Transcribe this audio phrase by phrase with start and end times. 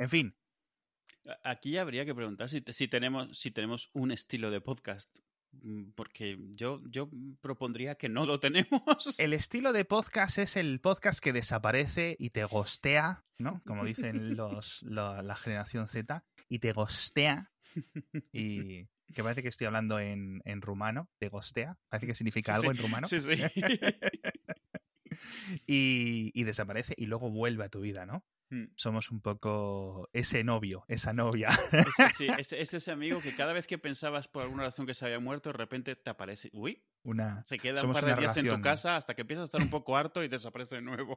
[0.00, 0.34] En fin.
[1.44, 5.14] Aquí habría que preguntar si, si, tenemos, si tenemos un estilo de podcast.
[5.52, 7.10] Mm, porque yo, yo
[7.42, 8.70] propondría que no lo tenemos.
[9.18, 13.60] El estilo de podcast es el podcast que desaparece y te gostea, ¿no?
[13.66, 17.52] Como dicen los, la generación Z, y te gostea.
[18.32, 21.76] Y que parece que estoy hablando en, en rumano, te gostea.
[21.90, 23.06] Parece que significa algo en rumano.
[23.06, 23.32] Sí, sí.
[25.66, 28.24] Y, y desaparece y luego vuelve a tu vida, ¿no?
[28.50, 28.64] Mm.
[28.74, 31.50] Somos un poco ese novio, esa novia.
[31.72, 34.94] Es, sí, es, es, ese amigo que cada vez que pensabas por alguna razón que
[34.94, 36.50] se había muerto, de repente te aparece.
[36.52, 39.44] Uy, una, se queda un par de días en tu casa hasta que empiezas a
[39.44, 41.16] estar un poco harto y desaparece de nuevo.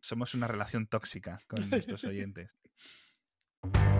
[0.00, 2.56] Somos una relación tóxica con nuestros oyentes.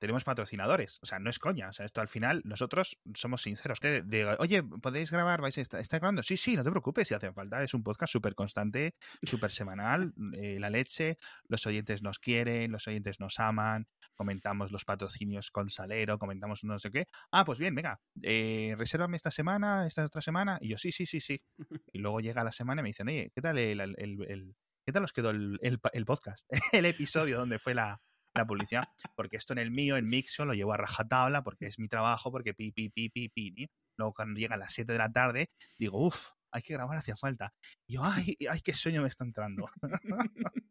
[0.00, 0.98] tenemos patrocinadores.
[1.02, 1.68] O sea, no es coña.
[1.68, 3.80] O sea, esto al final, nosotros somos sinceros.
[3.80, 5.42] Te digo, oye, ¿podéis grabar?
[5.42, 6.22] ¿Vais a estar, ¿Está grabando?
[6.22, 7.62] Sí, sí, no te preocupes si hace falta.
[7.62, 10.12] Es un podcast súper constante, súper semanal.
[10.40, 13.86] Eh, la leche, los oyentes nos quieren, los oyentes nos aman.
[14.14, 17.06] Comentamos los patrocinios con Salero, comentamos no sé qué.
[17.30, 20.56] Ah, pues bien, venga, eh, resérvame esta semana, esta otra semana.
[20.60, 21.42] Y yo, sí, sí, sí, sí.
[21.92, 25.04] Y luego llega la semana y me dicen, oye, ¿qué tal el, el, ¿qué tal
[25.04, 26.46] os quedó el, el podcast?
[26.72, 28.00] el episodio donde fue la,
[28.34, 31.78] la publicidad, porque esto en el mío, en Mixo, lo llevo a rajatabla, porque es
[31.78, 33.70] mi trabajo, porque pi, pi, pi, pi, pi.
[33.96, 37.16] Luego cuando llega a las 7 de la tarde, digo, uff, hay que grabar hacia
[37.16, 37.52] falta.
[37.86, 39.68] Y yo, ay, ay, qué sueño me está entrando.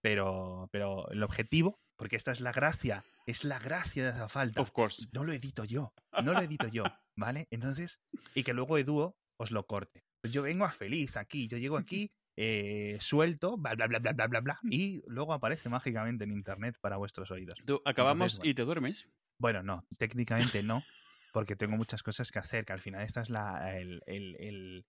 [0.00, 4.60] pero, pero el objetivo, porque esta es la gracia, es la gracia de hacia falta.
[4.60, 5.06] Of course.
[5.12, 6.84] No lo edito yo, no lo edito yo,
[7.16, 7.46] ¿vale?
[7.50, 8.00] Entonces,
[8.34, 10.04] y que luego Eduo os lo corte.
[10.24, 12.10] Yo vengo a feliz aquí, yo llego aquí
[12.40, 16.76] eh, suelto, bla, bla, bla, bla, bla, bla, bla, y luego aparece mágicamente en internet
[16.80, 17.58] para vuestros oídos.
[17.66, 18.50] Tú acabamos Entonces, bueno.
[18.50, 19.08] y te duermes.
[19.38, 20.84] Bueno, no, técnicamente no,
[21.32, 24.86] porque tengo muchas cosas que hacer, que al final esta es la, el, el, el,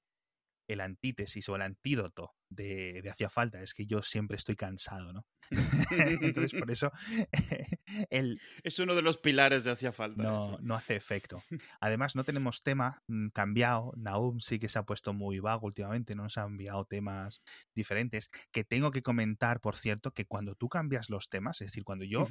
[0.70, 5.12] el antítesis o el antídoto de, de hacía falta, es que yo siempre estoy cansado,
[5.12, 5.26] ¿no?
[6.22, 6.92] Entonces, por eso
[8.10, 10.22] el, Es uno de los pilares de hacía falta.
[10.22, 11.44] no, no hace efecto.
[11.80, 13.92] Además, no tenemos tema mm, cambiado.
[13.98, 17.42] Naum sí que se ha puesto muy vago últimamente, no nos ha enviado temas
[17.74, 18.30] diferentes.
[18.52, 22.06] Que tengo que comentar, por cierto, que cuando tú cambias los temas, es decir, cuando
[22.06, 22.28] yo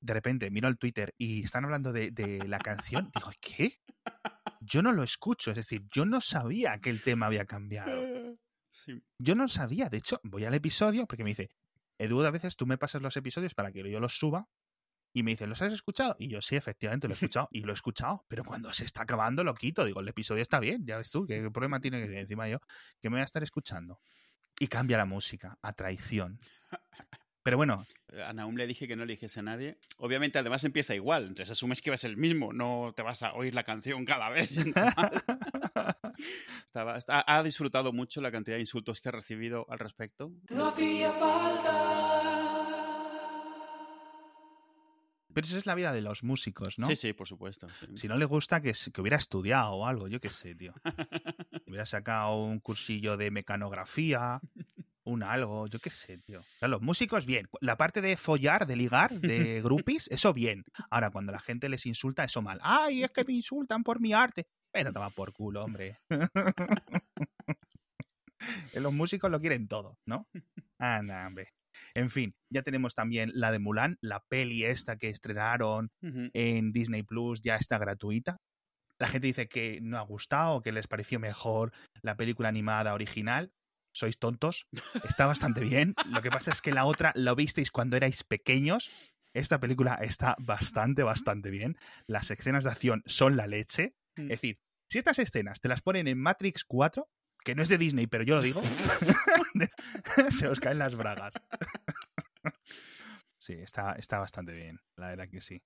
[0.00, 3.78] de repente miro el Twitter y están hablando de, de la canción, digo, ¿qué?
[4.64, 7.90] Yo no lo escucho, es decir, yo no sabía que el tema había cambiado.
[8.76, 9.00] Sí.
[9.18, 11.48] Yo no sabía, de hecho, voy al episodio porque me dice,
[11.96, 14.48] Edu, a veces tú me pasas los episodios para que yo los suba
[15.12, 16.16] y me dice, ¿los has escuchado?
[16.18, 19.02] Y yo sí, efectivamente lo he escuchado y lo he escuchado, pero cuando se está
[19.02, 22.18] acabando lo quito, digo, el episodio está bien, ya ves tú, ¿qué problema tiene que
[22.18, 22.58] encima yo
[23.00, 24.00] que me voy a estar escuchando?
[24.58, 26.40] Y cambia la música a traición.
[27.44, 27.86] Pero bueno,
[28.26, 29.76] A Naum le dije que no le dijese a nadie.
[29.98, 31.24] Obviamente, además empieza igual.
[31.24, 32.54] Entonces asumes que va a ser el mismo.
[32.54, 34.56] No te vas a oír la canción cada vez.
[36.66, 40.32] Estaba, ha disfrutado mucho la cantidad de insultos que ha recibido al respecto.
[40.48, 42.14] No hacía falta.
[45.34, 46.86] pero esa es la vida de los músicos, ¿no?
[46.86, 47.66] Sí, sí, por supuesto.
[47.80, 47.88] sí.
[47.96, 50.72] Si no le gusta que, que hubiera estudiado o algo, yo qué sé, tío.
[51.66, 54.40] Hubiera sacado un cursillo de mecanografía,
[55.04, 56.40] un algo, yo qué sé, tío.
[56.40, 57.48] O sea, los músicos, bien.
[57.60, 60.64] La parte de follar, de ligar, de groupies, eso bien.
[60.90, 62.58] Ahora, cuando la gente les insulta, eso mal.
[62.62, 64.46] ¡Ay, es que me insultan por mi arte!
[64.72, 65.96] Pero toma por culo, hombre.
[68.74, 70.26] los músicos lo quieren todo, ¿no?
[70.78, 71.52] Anda, hombre.
[71.94, 77.02] En fin, ya tenemos también la de Mulan, la peli esta que estrenaron en Disney
[77.02, 78.38] Plus ya está gratuita.
[78.98, 81.72] La gente dice que no ha gustado, que les pareció mejor
[82.02, 83.52] la película animada original.
[83.94, 84.66] Sois tontos.
[85.04, 85.94] Está bastante bien.
[86.10, 88.90] Lo que pasa es que la otra lo visteis cuando erais pequeños.
[89.32, 91.78] Esta película está bastante, bastante bien.
[92.08, 93.94] Las escenas de acción son la leche.
[94.16, 94.22] Mm.
[94.22, 97.08] Es decir, si estas escenas te las ponen en Matrix 4,
[97.44, 98.62] que no es de Disney, pero yo lo digo,
[100.30, 101.34] se os caen las bragas.
[103.36, 104.80] Sí, está, está bastante bien.
[104.96, 105.62] La verdad que sí.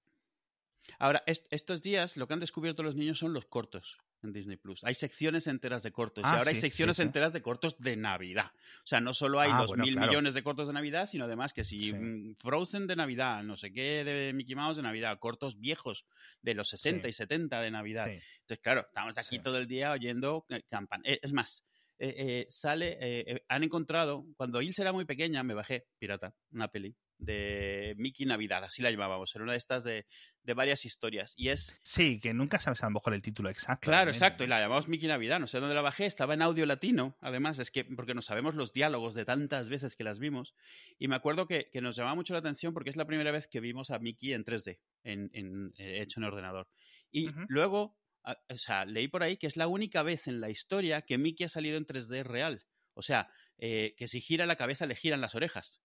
[0.99, 4.56] Ahora, est- estos días lo que han descubierto los niños son los cortos en Disney
[4.56, 4.82] Plus.
[4.84, 7.06] Hay secciones enteras de cortos y Ah, ahora hay secciones sí, sí.
[7.06, 8.47] enteras de cortos de Navidad.
[8.82, 10.09] O sea, no solo hay Ah, bueno, mil claro.
[10.09, 13.72] millones de cortos de Navidad, sino además que si mm, Frozen de Navidad, no sé
[13.72, 16.06] qué de Mickey Mouse de Navidad, cortos viejos
[16.42, 17.10] de los 60 Sí.
[17.10, 18.09] y 70 de Navidad.
[18.09, 21.04] Entonces, claro, estamos aquí todo el día oyendo campanas.
[21.22, 21.64] es más,
[22.00, 26.32] eh, eh, sale, eh, eh, han encontrado, cuando Il era muy pequeña, me bajé, pirata,
[26.53, 30.06] una peli de Mickey Navidad, así la llamábamos, era una de estas de,
[30.42, 31.34] de varias historias.
[31.36, 33.84] Y es Sí, que nunca sabes a lo mejor el título exacto.
[33.86, 34.16] Claro, realmente.
[34.16, 37.16] exacto, y la llamamos Mickey Navidad, no sé dónde la bajé, estaba en audio latino,
[37.20, 40.54] además, es que porque no sabemos los diálogos de tantas veces que las vimos,
[40.98, 43.47] y me acuerdo que, que nos llamaba mucho la atención porque es la primera vez
[43.48, 46.68] que vimos a Mickey en 3D, en, en, eh, hecho en ordenador.
[47.10, 50.50] Y luego a- o sea, leí por ahí que es la única vez en la
[50.50, 52.64] historia que Mickey ha salido en 3D real.
[52.94, 55.80] O sea, eh, que si gira la cabeza le giran las orejas.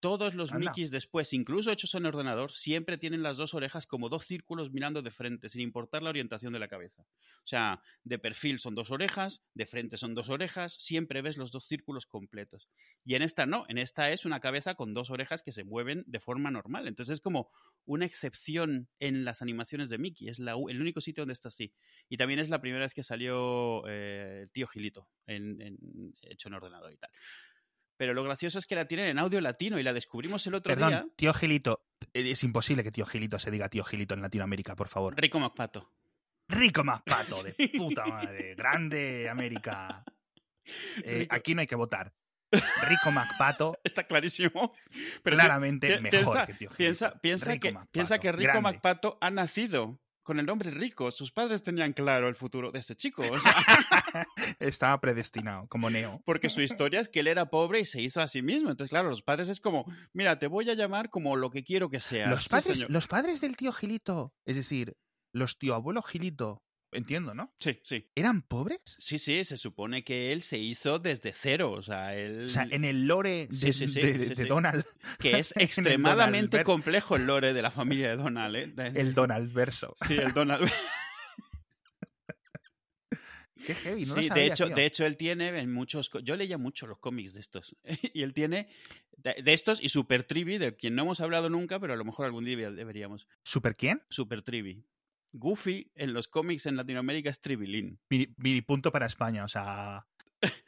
[0.00, 0.70] Todos los Anda.
[0.70, 5.02] Mickeys después, incluso hechos en ordenador, siempre tienen las dos orejas como dos círculos mirando
[5.02, 7.02] de frente, sin importar la orientación de la cabeza.
[7.02, 11.52] O sea, de perfil son dos orejas, de frente son dos orejas, siempre ves los
[11.52, 12.68] dos círculos completos.
[13.04, 16.04] Y en esta no, en esta es una cabeza con dos orejas que se mueven
[16.06, 16.88] de forma normal.
[16.88, 17.50] Entonces es como
[17.84, 21.74] una excepción en las animaciones de Mickey, es la el único sitio donde está así.
[22.08, 26.48] Y también es la primera vez que salió eh, el tío Gilito, en, en- hecho
[26.48, 27.10] en ordenador y tal.
[28.00, 30.72] Pero lo gracioso es que la tienen en audio latino y la descubrimos el otro
[30.72, 31.06] Perdón, día.
[31.16, 31.84] tío Gilito.
[32.14, 35.14] eh, Es imposible que tío Gilito se diga tío Gilito en Latinoamérica, por favor.
[35.20, 35.92] Rico MacPato.
[36.48, 37.52] Rico más pato, Sí.
[37.58, 38.54] de puta madre.
[38.54, 40.02] Grande América.
[41.04, 42.14] Eh, aquí no hay que votar.
[42.88, 44.72] Rico MacPato, Está clarísimo.
[45.22, 47.20] Pero claramente mejor piensa, que tío Gilito.
[47.20, 48.62] piensa, que, MacPato, piensa que Rico grande.
[48.62, 51.10] MacPato ha nacido con el nombre Rico.
[51.10, 53.22] Sus padres tenían claro el futuro de este chico.
[53.22, 53.54] o sea,
[54.58, 56.22] Estaba predestinado, como Neo.
[56.24, 58.70] porque su historia es que él era pobre y se hizo a sí mismo.
[58.70, 61.90] Entonces, claro, los padres es como, mira, te voy a llamar como lo que quiero
[61.90, 62.28] que sea.
[62.28, 64.96] Los padres, los padres del tío Gilito, es decir,
[65.32, 67.52] los tío abuelo Gilito, entiendo, ¿no?
[67.58, 68.08] Sí, sí.
[68.14, 68.80] ¿Eran pobres?
[68.98, 71.72] Sí, sí, se supone que él se hizo desde cero.
[71.72, 72.46] O sea, él.
[72.46, 74.44] O sea, en el lore de, Sí, sí, sí, de- sí, de sí.
[74.48, 74.84] Donald,
[75.20, 78.56] que es el extremadamente complejo el lore de la familia de Donald.
[78.56, 78.66] ¿eh?
[78.68, 79.94] De- el Donald verso.
[80.06, 80.70] Sí, el Donald.
[83.66, 84.74] Qué heavy, no lo sí, sabía, de hecho, tío.
[84.76, 87.76] de hecho él tiene en muchos, yo leía mucho los cómics de estos
[88.14, 88.68] y él tiene
[89.18, 92.04] de, de estos y Super Trivi, de quien no hemos hablado nunca, pero a lo
[92.06, 93.28] mejor algún día deberíamos.
[93.42, 94.00] ¿Super quién?
[94.08, 94.82] Super Trivi.
[95.32, 97.98] Goofy en los cómics en Latinoamérica es Tribilín.
[98.08, 100.06] Mini, mini punto para España, o sea.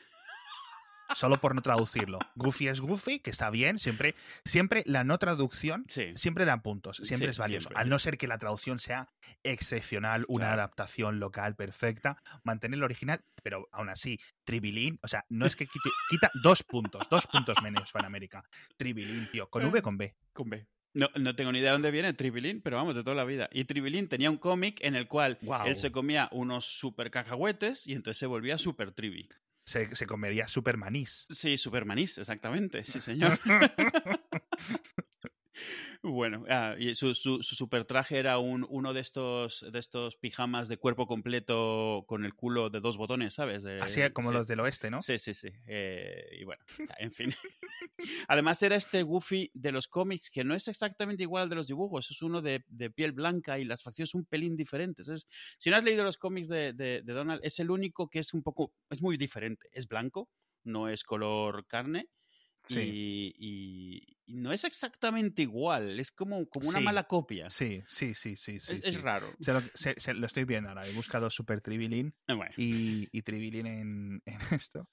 [1.15, 2.19] Solo por no traducirlo.
[2.37, 4.15] Goofy es Goofy, que está bien, siempre,
[4.47, 6.13] siempre la no traducción Sí.
[6.17, 7.69] siempre da puntos, siempre Sí, es valioso.
[7.69, 7.83] siempre.
[7.83, 9.09] Al no ser que la traducción sea
[9.43, 10.55] excepcional, una Claro.
[10.63, 15.67] adaptación local perfecta, mantener el original, pero aún así, Tribilín, o sea, no es que
[15.67, 18.43] quite- quita dos puntos, dos puntos menos para América.
[18.79, 20.15] Tribilín, tío, con V con B.
[20.33, 20.67] Con B.
[20.95, 23.49] No, no tengo ni idea de dónde viene Tribilín, pero vamos, de toda la vida.
[23.53, 27.95] Y Tribilín tenía un cómic en el cual él se comía unos super cacahuetes y
[27.95, 29.29] entonces se volvía Super Trivi.
[29.65, 31.27] Se, se comería Supermanís.
[31.31, 33.39] Sí, Supermanís, exactamente, sí señor.
[36.03, 40.17] Bueno, ah, y su, su, su super traje era un, uno de estos, de estos
[40.17, 43.63] pijamas de cuerpo completo con el culo de dos botones, ¿sabes?
[43.63, 44.35] De- Así como sí.
[44.35, 45.03] los del oeste, ¿no?
[45.03, 45.49] Sí, sí, sí.
[45.67, 46.65] Eh, y bueno,
[46.99, 47.33] en fin.
[48.29, 51.67] Además era este Goofy de los cómics que no es exactamente igual al de los
[51.67, 55.09] dibujos, es uno de, de piel blanca y las facciones un pelín diferentes.
[55.09, 55.27] Es,
[55.59, 58.35] si no has leído los cómics de, de- de Donald, es el único que es
[58.35, 59.69] un poco, es muy diferente.
[59.73, 60.29] Es blanco,
[60.65, 62.09] no es color carne.
[62.65, 62.81] Sí.
[62.81, 67.51] Y, y- y no es exactamente igual, es como, como una Sí, mala copia.
[67.51, 68.59] Sí, sí, sí, sí.
[68.61, 69.27] sí, es, raro.
[69.41, 70.87] Se lo, se- se- lo estoy viendo ahora.
[70.87, 74.89] He buscado Super Tribilín Eh, Bueno, y, y Tribilín en, en esto.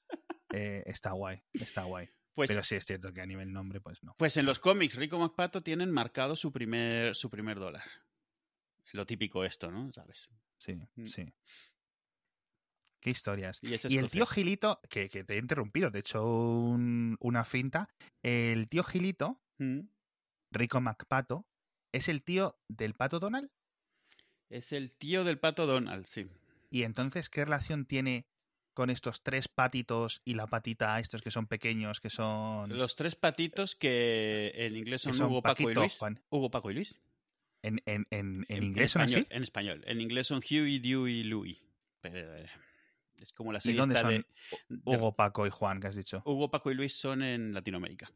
[0.51, 2.09] Eh, está guay, está guay.
[2.33, 4.15] pues, Pero sí es cierto que a nivel nombre, pues no.
[4.17, 7.83] pues en los cómics, Rico MacPato tienen marcado su primer, su primer dólar.
[8.93, 9.91] Lo típico esto, ¿no?
[9.93, 10.27] ¿Sabes?
[10.57, 11.05] Sí, Mm.
[11.05, 11.25] sí.
[13.01, 13.59] Qué historias.
[13.61, 14.25] Y, el tío.
[14.25, 17.89] Gilito, que, que te he interrumpido, te he hecho un- una finta.
[18.23, 19.81] El tío Gilito, Mm.
[20.51, 21.45] Rico MacPato,
[21.93, 23.49] es el tío del pato Donald.
[24.49, 26.27] Es el tío del pato Donald, sí.
[26.71, 28.25] Y entonces, ¿qué relación tiene
[28.73, 32.77] con estos tres patitos y la patita, estos que son pequeños, que son.
[32.77, 35.97] Los tres patitos que en inglés que son, Hugo, Paco y Luis.
[35.97, 36.21] Juan.
[36.29, 36.99] Hugo, Paco y Luis.
[37.61, 39.35] En, en, en, en inglés son español, así.
[39.35, 39.83] En español.
[39.85, 41.61] En inglés son Huey, Dewey y Louie.
[42.01, 42.47] Pero, eh,
[43.21, 44.25] es como la ¿Y serie dónde esta son
[44.69, 46.21] de, Hugo, Paco y Juan, que has dicho?
[46.25, 48.11] Hugo, Paco y Luis son en Latinoamérica.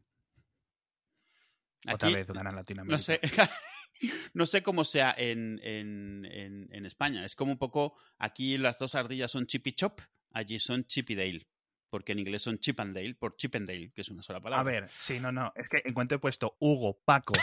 [1.86, 2.96] Otra Aquí, vez ganan Latinoamérica.
[2.96, 3.20] No sé,
[4.34, 7.24] no sé cómo sea en, en, en, en España.
[7.24, 10.00] Es como un poco, aquí las dos ardillas son Chip y Chop,
[10.32, 11.48] allí son Chip y Dale.
[11.90, 14.40] Porque en inglés son Chip and Dale, por Chip and Dale, que es una sola
[14.40, 14.62] palabra.
[14.62, 15.52] A ver, sí, no, no.
[15.54, 17.34] Es que en cuanto he puesto Hugo, Paco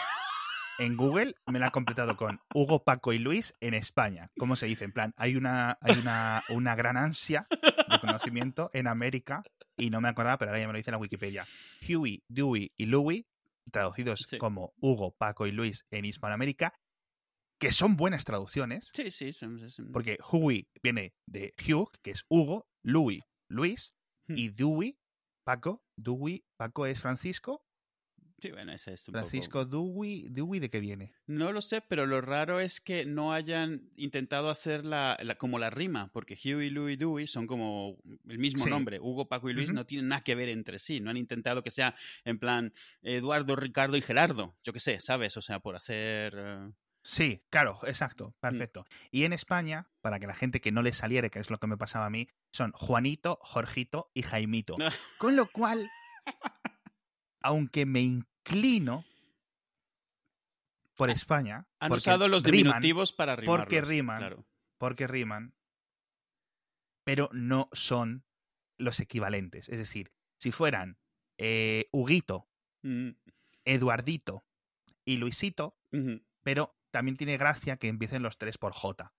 [0.81, 4.31] en Google, me la ha completado con Hugo, Paco y Luis en España.
[4.37, 4.85] ¿Cómo se dice?
[4.85, 9.43] En plan, hay una, hay una, una gran ansia de conocimiento en América
[9.77, 11.45] y no me acordaba, pero ahora ya me lo dice la Wikipedia.
[11.87, 13.27] Huey, Dewey y Louie,
[13.71, 14.37] traducidos Sí.
[14.39, 16.73] como Hugo, Paco y Luis en Hispanoamérica,
[17.59, 19.33] que son buenas traducciones, Sí, sí.
[19.33, 23.93] son- son- porque Huey viene de Hugh, que es Hugo, Louis, Luis,
[24.27, 24.35] Hmm.
[24.37, 24.97] y Dewey,
[25.45, 27.63] Paco, Dewey, Paco es Francisco,
[28.41, 31.13] Sí, bueno, ese es un poco- Francisco Dewey, Dewey de qué viene?
[31.27, 35.59] No lo sé, pero lo raro es que no hayan intentado hacer la, la- como
[35.59, 38.69] la rima, porque Huey, Louie, Dewey son como el mismo Sí.
[38.71, 38.99] nombre.
[38.99, 40.99] Hugo, Paco y Luis no tienen nada que ver entre sí.
[40.99, 41.93] No han intentado que sea
[42.25, 44.57] en plan Eduardo, Ricardo y Gerardo.
[44.63, 45.37] Yo qué sé, ¿sabes?
[45.37, 46.33] O sea, por hacer...
[46.35, 46.71] eh,
[47.03, 48.85] Sí, claro, exacto, perfecto.
[49.09, 51.65] Y en España, para que la gente que no le saliera, que es lo que
[51.67, 54.75] me pasaba a mí, son Juanito, Jorgito y Jaimito.
[55.19, 55.89] Con lo cual,
[57.41, 58.01] aunque me
[58.45, 59.05] inclino
[60.95, 63.63] por España, Han usado los riman, diminutivos para rimarlos.
[63.65, 64.17] porque riman.
[64.19, 64.45] Claro.
[64.77, 65.53] porque riman,
[67.03, 68.23] pero no son
[68.77, 69.69] los equivalentes.
[69.69, 70.97] Es decir, si fueran
[71.37, 72.47] eh, Huguito,
[72.83, 73.11] Mm,
[73.63, 74.43] Eduardito
[75.05, 75.77] y Luisito,
[76.41, 79.13] pero también tiene gracia que empiecen los tres por J.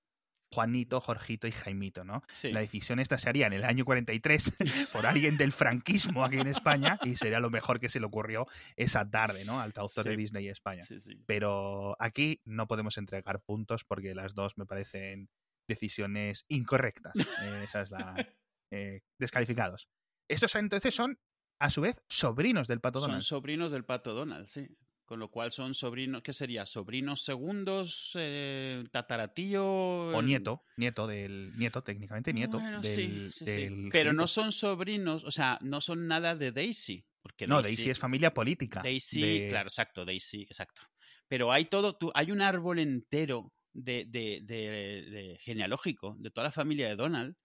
[0.53, 2.23] Juanito, Jorgito y Jaimito, ¿no?
[2.35, 2.53] Sí.
[2.53, 4.53] La decisión esta se haría en el año 43
[4.93, 8.47] por alguien del franquismo aquí en España y sería lo mejor que se le ocurrió
[8.77, 9.61] esa tarde, ¿no?
[9.61, 10.17] Al autor de.
[10.17, 10.85] Disney España.
[10.85, 10.99] Sí.
[11.27, 15.29] Pero aquí no podemos entregar puntos porque las dos me parecen
[15.67, 17.15] decisiones incorrectas.
[17.17, 18.15] Eh, esa es la...
[18.71, 19.89] eh, descalificados.
[20.29, 21.19] Estos entonces son,
[21.59, 23.23] a su vez, sobrinos del Pato Son Donald.
[23.23, 24.69] sobrinos del pato Donald, sí.
[25.13, 26.65] Con lo cual son sobrinos, ¿qué sería?
[26.65, 28.13] ¿Sobrinos segundos?
[28.15, 29.63] Eh, ¿Tataratillo?
[29.67, 31.53] O nieto, nieto del...
[31.55, 32.59] Nieto, técnicamente nieto.
[32.59, 33.91] Bueno, del, sí, sí, sí.
[33.93, 37.05] Pero no son sobrinos, o sea, no son nada de Daisy.
[37.21, 38.81] Porque No, Daisy es familia política.
[38.83, 40.81] Daisy, de- claro, exacto, Daisy, exacto.
[41.29, 46.47] Pero hay todo, tú, hay un árbol entero de, de, de- de genealógico de toda
[46.47, 47.37] la familia de Donald.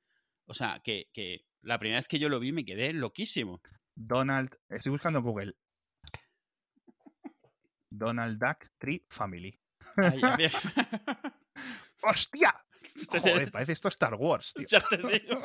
[0.46, 3.62] O sea, que, que la primera vez que yo lo vi me quedé loquísimo.
[3.94, 5.54] Donald, estoy buscando en Google.
[7.98, 9.60] Donald Duck Tree Family.
[9.98, 10.22] Ay.
[12.04, 12.54] ¡Hostia!
[13.22, 14.66] Joder, parece esto Star Wars, tío.
[14.70, 15.44] ya te digo.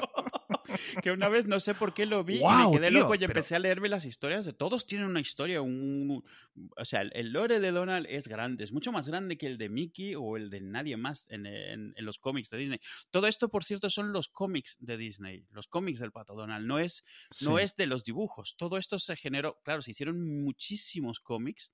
[1.02, 3.18] que una vez no sé por qué lo vi y me quedé tío, loco y
[3.18, 6.24] pero- empecé a leerme las historias de todos tienen una historia, un,
[6.76, 9.68] o sea, el, lore de Donald es grande, es mucho más grande que el de
[9.68, 12.80] Mickey o el de nadie más en, en- en los cómics de Disney.
[13.10, 16.78] Todo esto, por cierto, son los cómics de Disney, los cómics del Pato Donald, no
[16.78, 17.04] es,
[17.42, 18.54] no es de los dibujos.
[18.56, 21.72] Todo esto se generó, claro, se hicieron muchísimos cómics.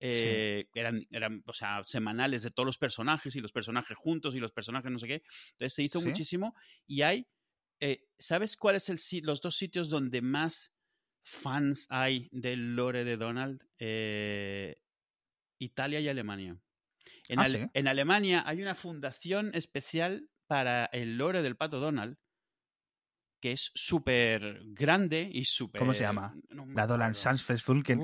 [0.00, 4.40] Eh, eran, eran, o sea, semanales de todos los personajes y los personajes juntos y
[4.40, 5.22] los personajes no sé qué.
[5.52, 6.06] Entonces se hizo Sí.
[6.08, 6.54] muchísimo
[6.86, 7.26] y hay,
[7.80, 10.72] eh, ¿sabes cuál es el, si- los dos sitios donde más
[11.22, 13.62] fans hay del lore de Donald?
[13.78, 14.76] Eh,
[15.58, 16.56] Italia y Alemania.
[17.28, 17.66] En, Ah, Ale- ¿sí?
[17.74, 22.16] en Alemania hay una fundación especial para el lore del pato Donald
[23.40, 25.78] que es súper grande y súper...
[25.78, 26.34] ¿Cómo se llama?
[26.50, 27.14] no La Dolan acuerdo.
[27.14, 27.98] Sanfelsfunken.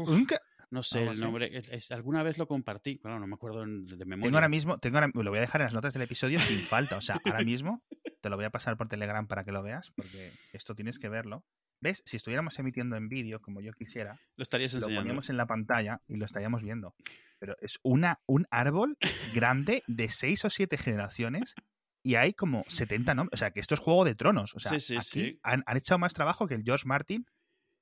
[0.71, 1.57] No sé el nombre.
[1.57, 2.99] es- es- alguna vez lo compartí.
[2.99, 3.67] Claro, no me acuerdo de
[4.05, 4.25] memoria.
[4.25, 6.59] Tengo ahora mismo, tengo ahora- lo voy a dejar en las notas del episodio sin
[6.61, 6.97] falta.
[6.97, 7.83] O sea, ahora mismo
[8.21, 11.09] te lo voy a pasar por Telegram para que lo veas, porque esto tienes que
[11.09, 11.45] verlo.
[11.81, 12.03] ¿Ves?
[12.07, 15.03] Si estuviéramos emitiendo en vídeo, como yo quisiera, Lo estarías lo enseñando.
[15.03, 16.95] poníamos en la pantalla y lo estaríamos viendo.
[17.39, 18.97] Pero es una, un árbol
[19.35, 21.55] grande de seis o siete generaciones
[22.03, 23.35] y hay como 70 nombres.
[23.35, 24.55] O sea, que esto es Juego de Tronos.
[24.55, 25.41] O sea, Sí, sí, aquí sí.
[25.43, 27.27] Han, han echado más trabajo que el George Martin.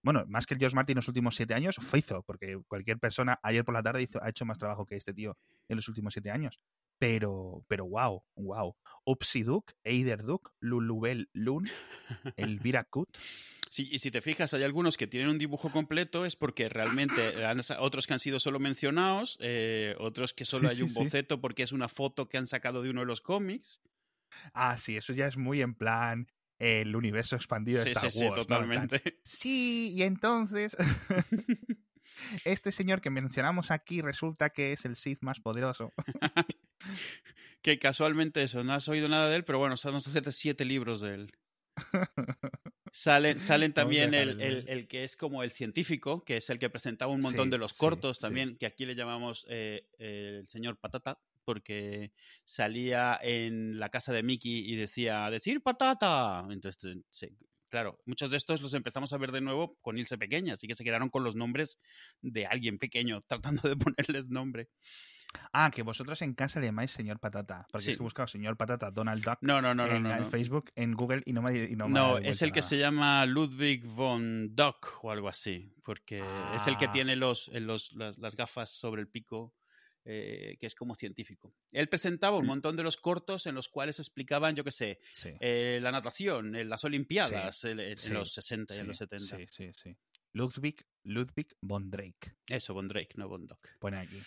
[0.04, 2.99] Bueno, más que el George Martin en los últimos siete años, fue hizo, porque cualquier
[2.99, 5.37] persona ayer por la tarde hizo, ha hecho más trabajo que este tío
[5.68, 6.61] en los últimos siete años.
[6.99, 8.76] Pero, pero wow, wow.
[9.04, 11.68] Upsi Duke, Eider Duke, Lulubel Lun,
[12.37, 13.08] Elvira Kut.
[13.70, 17.44] Sí, y si te fijas, hay algunos que tienen un dibujo completo, es porque realmente
[17.44, 21.02] han otros que han sido solo mencionados, eh, otros que solo Sí, hay un sí.
[21.02, 23.80] boceto porque es una foto que han sacado de uno de los cómics.
[24.52, 28.18] Ah, sí, eso ya es muy en plan el universo expandido de Sí, Star sí,
[28.18, 28.46] sí, Wars.
[28.46, 29.02] plan, totalmente.
[29.25, 30.76] Sí, y entonces
[32.44, 35.92] este señor que mencionamos aquí resulta que es el Sith más poderoso.
[37.62, 41.00] que casualmente eso, no has oído nada de él, pero bueno, a hacerte siete libros
[41.00, 41.32] de él.
[42.92, 46.70] Salen, salen también el, el- el- que es como el científico, que es el que
[46.70, 48.23] presentaba un montón Sí, de los sí, cortos sí.
[48.23, 52.12] también, que aquí le llamamos eh, el señor Patata, porque
[52.44, 56.44] salía en la casa de Mickey y decía, decir patata.
[56.50, 57.28] Entonces, sí,
[57.68, 60.74] claro, muchos de estos los empezamos a ver de nuevo con Ilse Pequeña, así que
[60.74, 61.78] se quedaron con los nombres
[62.22, 64.68] de alguien pequeño, tratando de ponerles nombre.
[65.52, 67.66] Ah, que vosotros en casa le llamáis señor patata.
[67.72, 67.90] Porque Sí.
[67.90, 69.96] es que he buscado señor patata, Donald Duck No, no, no, no.
[69.96, 70.24] en, no, en no.
[70.26, 73.84] Facebook, en Google y no me, y no me es el que se llama Ludwig
[73.84, 76.22] von Dock o algo así, porque
[76.54, 76.92] es el que Ah.
[76.92, 79.52] tiene los, en los, las, las gafas sobre el pico,
[80.04, 81.54] eh, que es como científico.
[81.73, 82.49] Él presentaba un Mm.
[82.49, 85.30] montón de los cortos en los cuales explicaban, yo qué sé, Sí.
[85.40, 87.78] eh, la natación, eh, las Olimpiadas en
[88.12, 89.37] los 60 y en los 70.
[89.37, 89.96] Sí, sí, sí.
[90.32, 93.68] Ludwig, Ludwig von Drake, Eso, von Drake, no von Dock.
[93.78, 94.20] pone aquí.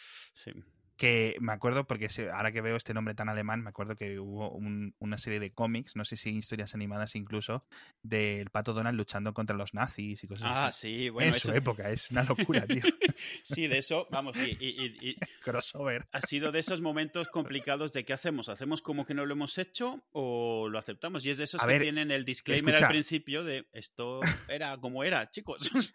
[0.44, 0.52] Sí.
[1.00, 4.50] Que me acuerdo, porque ahora que veo este nombre tan alemán, me acuerdo que hubo
[4.50, 7.68] un- una serie de cómics, no sé si historias animadas incluso,
[8.04, 11.04] del pato Donald luchando contra los nazis y cosas Ah, así.
[11.04, 12.82] sí, bueno, en eso- su época, es una locura, tío.
[13.44, 16.08] sí, de eso, vamos, y- y- y- Crossover.
[16.12, 18.50] ha sido de esos momentos complicados de qué hacemos.
[18.50, 21.24] ¿Hacemos como que no lo hemos hecho o lo aceptamos?
[21.28, 22.88] Y es de esos A que ver, tienen el disclaimer escucha.
[22.88, 25.60] al principio de esto era como era, chicos.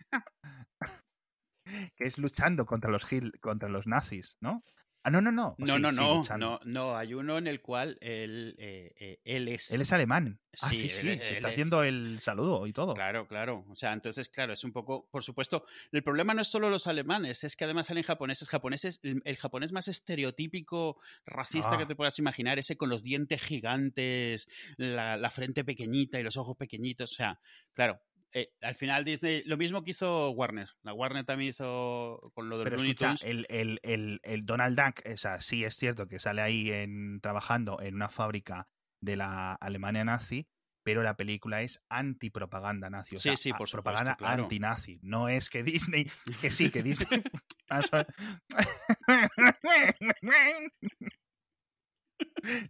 [1.96, 3.04] que es luchando contra los
[3.40, 4.62] contra los nazis, ¿no?
[5.04, 5.56] Ah, no, no, no.
[5.58, 6.96] No, Sí, no, no, no, no.
[6.96, 9.72] Hay uno en el cual él, eh, eh, él es.
[9.72, 10.38] Él es alemán.
[10.60, 12.94] Ah, Sí, sí, es- Se él está es- haciendo el saludo y todo.
[12.94, 13.64] Claro, claro.
[13.68, 16.86] O sea, entonces, claro, es un poco, por supuesto, el problema no es solo los
[16.86, 21.88] alemanes, es que además salen japoneses, japoneses, el, el japonés más estereotípico racista que Ah.
[21.88, 26.56] te puedas imaginar, ese con los dientes gigantes, la, la frente pequeñita y los ojos
[26.56, 27.12] pequeñitos.
[27.12, 27.40] O sea,
[27.74, 28.00] claro.
[28.34, 30.68] Eh, al final Disney, lo mismo que hizo Warner.
[30.82, 33.22] La Warner también hizo con lo de Pero Looney escucha, Tunes.
[33.24, 37.20] el, el, el, el Donald Duck, o sea, sí es cierto que sale ahí en,
[37.20, 38.68] trabajando en una fábrica
[39.00, 40.46] de la Alemania nazi,
[40.84, 43.16] pero la película es antipropaganda nazi.
[43.16, 44.44] O Sí, sea, sí, a- por supuesto, propaganda claro.
[44.44, 44.98] antinazi.
[45.02, 46.10] No es que Disney,
[46.40, 47.22] que sí, que Disney.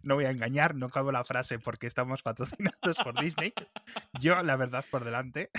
[0.03, 3.53] No voy a engañar, no acabo la frase porque estamos patrocinados por Disney.
[4.21, 5.49] Yo, la verdad, por delante.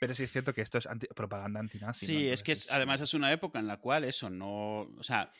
[0.00, 2.06] Pero sí es cierto que esto es anti- propaganda antinazi.
[2.12, 2.18] ¿no?
[2.20, 5.32] Sí, es que es- además es una época en la cual eso no, o sea,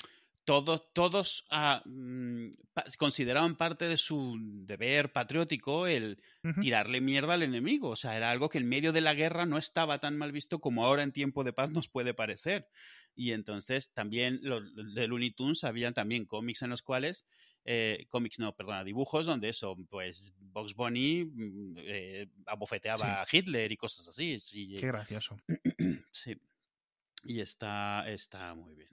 [0.45, 2.51] todos, todos ah, mm,
[2.99, 6.21] consideraban parte de su deber patriótico el
[6.61, 9.59] tirarle mierda al enemigo, o sea, era algo que en medio de la guerra no
[9.59, 12.69] estaba tan mal visto como ahora en tiempo de paz nos puede parecer.
[13.15, 14.63] Y entonces también los
[14.95, 17.27] de Looney Tunes habían también cómics en los cuales
[17.65, 23.71] eh, cómics no, perdona, dibujos donde eso, pues Box Bunny mm, eh, abofeteaba a Hitler
[23.71, 24.41] y cosas así.
[24.41, 25.37] sí, Qué gracioso.
[26.11, 26.37] Sí.
[27.25, 28.91] Y está, está muy bien.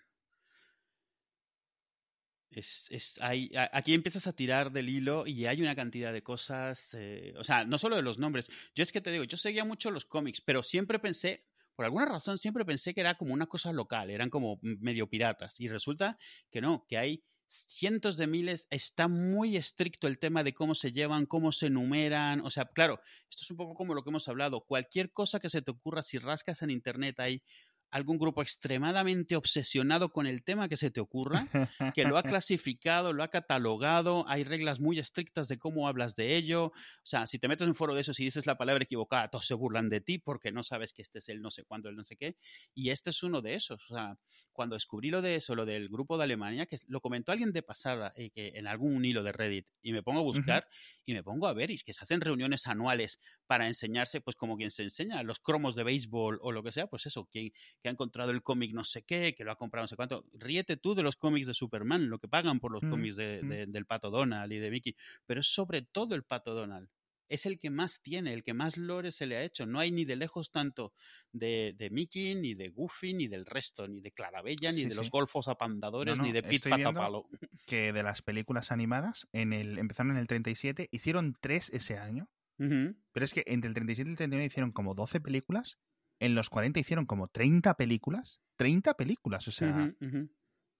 [2.51, 6.95] Es, es, hay, aquí empiezas a tirar del hilo y hay una cantidad de cosas,
[6.97, 8.49] eh, o sea, no solo de los nombres.
[8.73, 11.48] Yo es que te digo, yo seguía mucho los cómics, pero siempre pensé,
[11.79, 15.61] por alguna razón, siempre pensé que era como una cosa local, eran como medio piratas.
[15.61, 16.17] Y resulta
[16.51, 20.91] que no, que hay cientos de miles, está muy estricto el tema de cómo se
[20.91, 22.41] llevan, cómo se enumeran.
[22.41, 24.65] O sea, claro, esto es un poco como lo que hemos hablado.
[24.65, 27.43] Cualquier cosa que se te ocurra, si rascas en internet, hay
[27.91, 31.47] algún grupo extremadamente obsesionado con el tema que se te ocurra,
[31.93, 36.35] que lo ha clasificado, lo ha catalogado, hay reglas muy estrictas de cómo hablas de
[36.35, 36.65] ello.
[36.67, 39.29] O sea, si te metes en un foro de esos y dices la palabra equivocada,
[39.29, 41.89] todos se burlan de ti porque no sabes que este es el no sé cuándo,
[41.89, 42.37] el no sé qué.
[42.73, 43.89] Y este es uno de esos.
[43.91, 44.17] O sea,
[44.53, 47.63] cuando descubrí lo de eso, lo del grupo de Alemania, que lo comentó alguien de
[47.63, 50.67] pasada, eh, que en algún hilo de Reddit, y me pongo a buscar
[51.05, 54.35] y me pongo a ver, y es que se hacen reuniones anuales para enseñarse, pues
[54.35, 57.51] como quien se enseña los cromos de béisbol o lo que sea, pues eso, quien
[57.81, 60.25] que ha encontrado el cómic no sé qué, que lo ha comprado no sé cuánto.
[60.33, 63.41] Ríete tú de los cómics de Superman, lo que pagan por los Mm, cómics de,
[63.43, 63.47] mm.
[63.49, 66.89] de- del Pato Donald y de Mickey, pero es sobre todo el Pato Donald.
[67.31, 69.67] Es el que más tiene, el que más lore se le ha hecho.
[69.67, 70.93] No hay ni de lejos tanto
[71.31, 74.95] de, de Mickey, ni de Goofy, ni del resto, ni de Clarabella, ni Sí, de
[74.95, 77.29] los golfos apandadores, No, no, ni de viendo- Patapalo.
[77.67, 82.27] que de las películas animadas, en el, empezaron en el 37, hicieron tres ese año,
[82.57, 85.77] pero es que entre el 37 y el 39 hicieron como 12 películas,
[86.19, 89.93] en los 40 hicieron como 30 películas, 30 películas, o sea,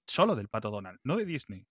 [0.06, 1.68] solo del Pato Donald, no de Disney.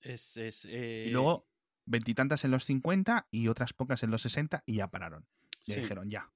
[0.00, 1.48] Es, es, eh, Y luego
[1.86, 5.26] veintitantas en los 50 y otras pocas en los 60 y ya pararon.
[5.64, 5.80] Ya sí.
[5.80, 6.30] dijeron, ya.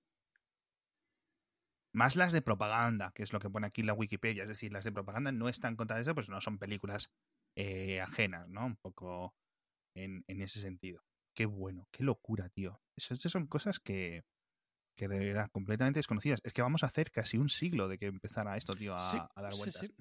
[1.92, 4.42] Más las de propaganda, que es lo que pone aquí la Wikipedia.
[4.42, 7.10] Es decir, las de propaganda no están contadas eso, pues no son películas
[7.56, 8.66] eh, ajenas, ¿no?
[8.66, 9.34] Un poco
[9.94, 11.02] en, en ese sentido.
[11.34, 12.80] Qué bueno, qué locura, tío.
[12.96, 14.24] Eso son cosas que,
[14.98, 16.40] que de verdad completamente desconocidas.
[16.42, 19.18] Es que vamos a hacer casi un siglo de que empezara esto, tío, a, Sí,
[19.34, 19.80] a dar sí, vueltas.
[19.80, 19.94] sí.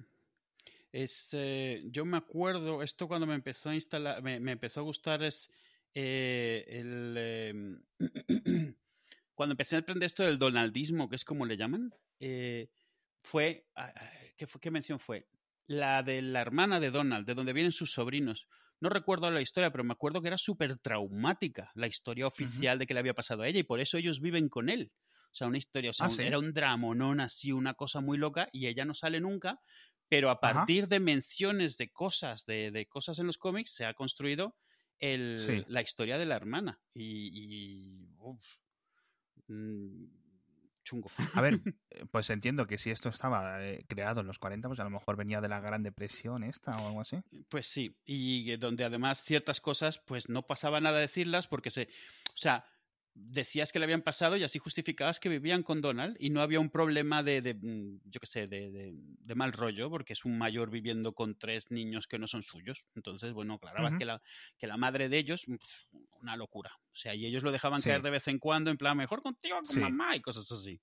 [0.90, 4.82] Es, eh, yo me acuerdo, esto cuando me empezó a instalar, me, me empezó a
[4.82, 5.50] gustar es
[5.94, 7.16] eh, el...
[7.16, 7.82] em,
[9.34, 12.68] cuando empecé a aprender esto del donaldismo, que es como le llaman, eh,
[13.22, 13.66] fue,
[14.36, 15.28] ¿qué, fue, ¿qué mención fue?
[15.66, 18.48] La de la hermana de Donald, de donde vienen sus sobrinos.
[18.80, 22.86] No recuerdo la historia, pero me acuerdo que era súper traumática la historia oficial de
[22.86, 24.92] que le había pasado a ella y por eso ellos viven con él.
[25.32, 26.24] O sea, una historia, o sea, Ah, un- ¿sí?
[26.24, 29.60] era un dramonón así, una cosa muy loca y ella no sale nunca,
[30.08, 30.68] pero a Ajá.
[30.68, 34.56] partir de menciones de cosas, de, de cosas en los cómics, se ha construido
[34.98, 35.68] el, Sí.
[35.68, 36.80] la historia de la hermana.
[36.94, 38.40] Y, y, uf,
[39.48, 40.04] mm,
[40.88, 41.10] chungo.
[41.34, 44.80] A ver, eh, pues entiendo que si esto estaba eh, creado en los 40, pues
[44.80, 47.22] a lo mejor venía de la Gran Depresión esta o algo así.
[47.48, 51.88] Pues sí, y donde además ciertas cosas, pues no pasaba nada decirlas porque se,
[52.28, 52.64] o sea,
[53.20, 56.60] decías que le habían pasado y así justificabas que vivían con Donald y no había
[56.60, 60.24] un problema de, de, mm, yo qué sé, de, de- de mal rollo porque es
[60.24, 62.86] un mayor viviendo con tres niños que no son suyos.
[62.94, 63.98] Entonces, bueno, aclarabas Ujú.
[63.98, 64.22] que, la,
[64.56, 65.46] que la madre de ellos,
[66.20, 66.70] una locura.
[66.92, 67.88] O sea, y ellos lo dejaban Sí.
[67.88, 69.80] caer de vez en cuando en plan, mejor contigo con Sí.
[69.80, 70.80] mamá y cosas así.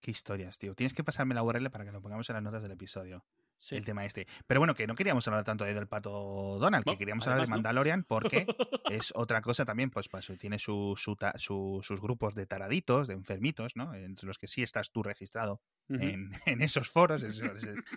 [0.00, 0.74] Qué historias, tío.
[0.74, 3.24] Tienes que pasarme la URL para que lo pongamos en las notas del episodio.
[3.64, 3.76] Sí.
[3.76, 4.26] el tema este.
[4.46, 7.46] Pero bueno, que no queríamos hablar tanto de del pato Donald, que queríamos hablar de
[7.46, 7.52] no.
[7.56, 8.46] Mandalorian porque
[8.90, 13.14] es otra cosa también, pues, pues tiene su, su su- sus grupos de taraditos, de
[13.14, 13.94] enfermitos, ¿no?
[13.94, 17.22] Entre los que sí estás tú registrado en, en esos foros.
[17.22, 17.40] es-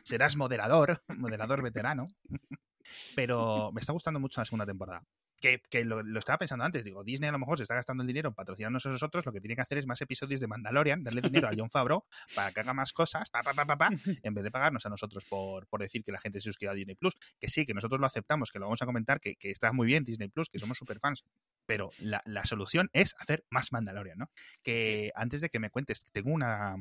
[0.03, 2.05] serás moderador, moderador veterano.
[3.15, 5.03] Pero me está gustando mucho la segunda temporada.
[5.39, 8.01] Que, que lo, lo estaba pensando antes, digo, Disney a lo mejor se está gastando
[8.01, 10.47] el dinero en patrocinarnos a nosotros, lo que tiene que hacer es más episodios de
[10.47, 13.89] Mandalorian, darle dinero a John Favreau para que haga más cosas, pa, pa, pa,
[14.23, 16.75] en vez de pagarnos a nosotros por, por decir que la gente se suscriba a
[16.75, 17.15] Disney Plus.
[17.39, 19.85] Que sí, que nosotros lo aceptamos, que lo vamos a comentar, que, que está muy
[19.85, 21.23] bien Disney Plus, que somos super fans.
[21.67, 24.31] Pero la, la solución es hacer más Mandalorian, ¿no?
[24.63, 26.75] Que antes de que me cuentes, tengo una,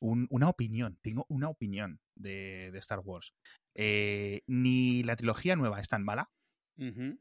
[0.00, 3.32] un- una opinión, tengo una opinión de, de Star Wars.
[3.74, 6.30] Eh, ni la trilogía nueva es tan mala,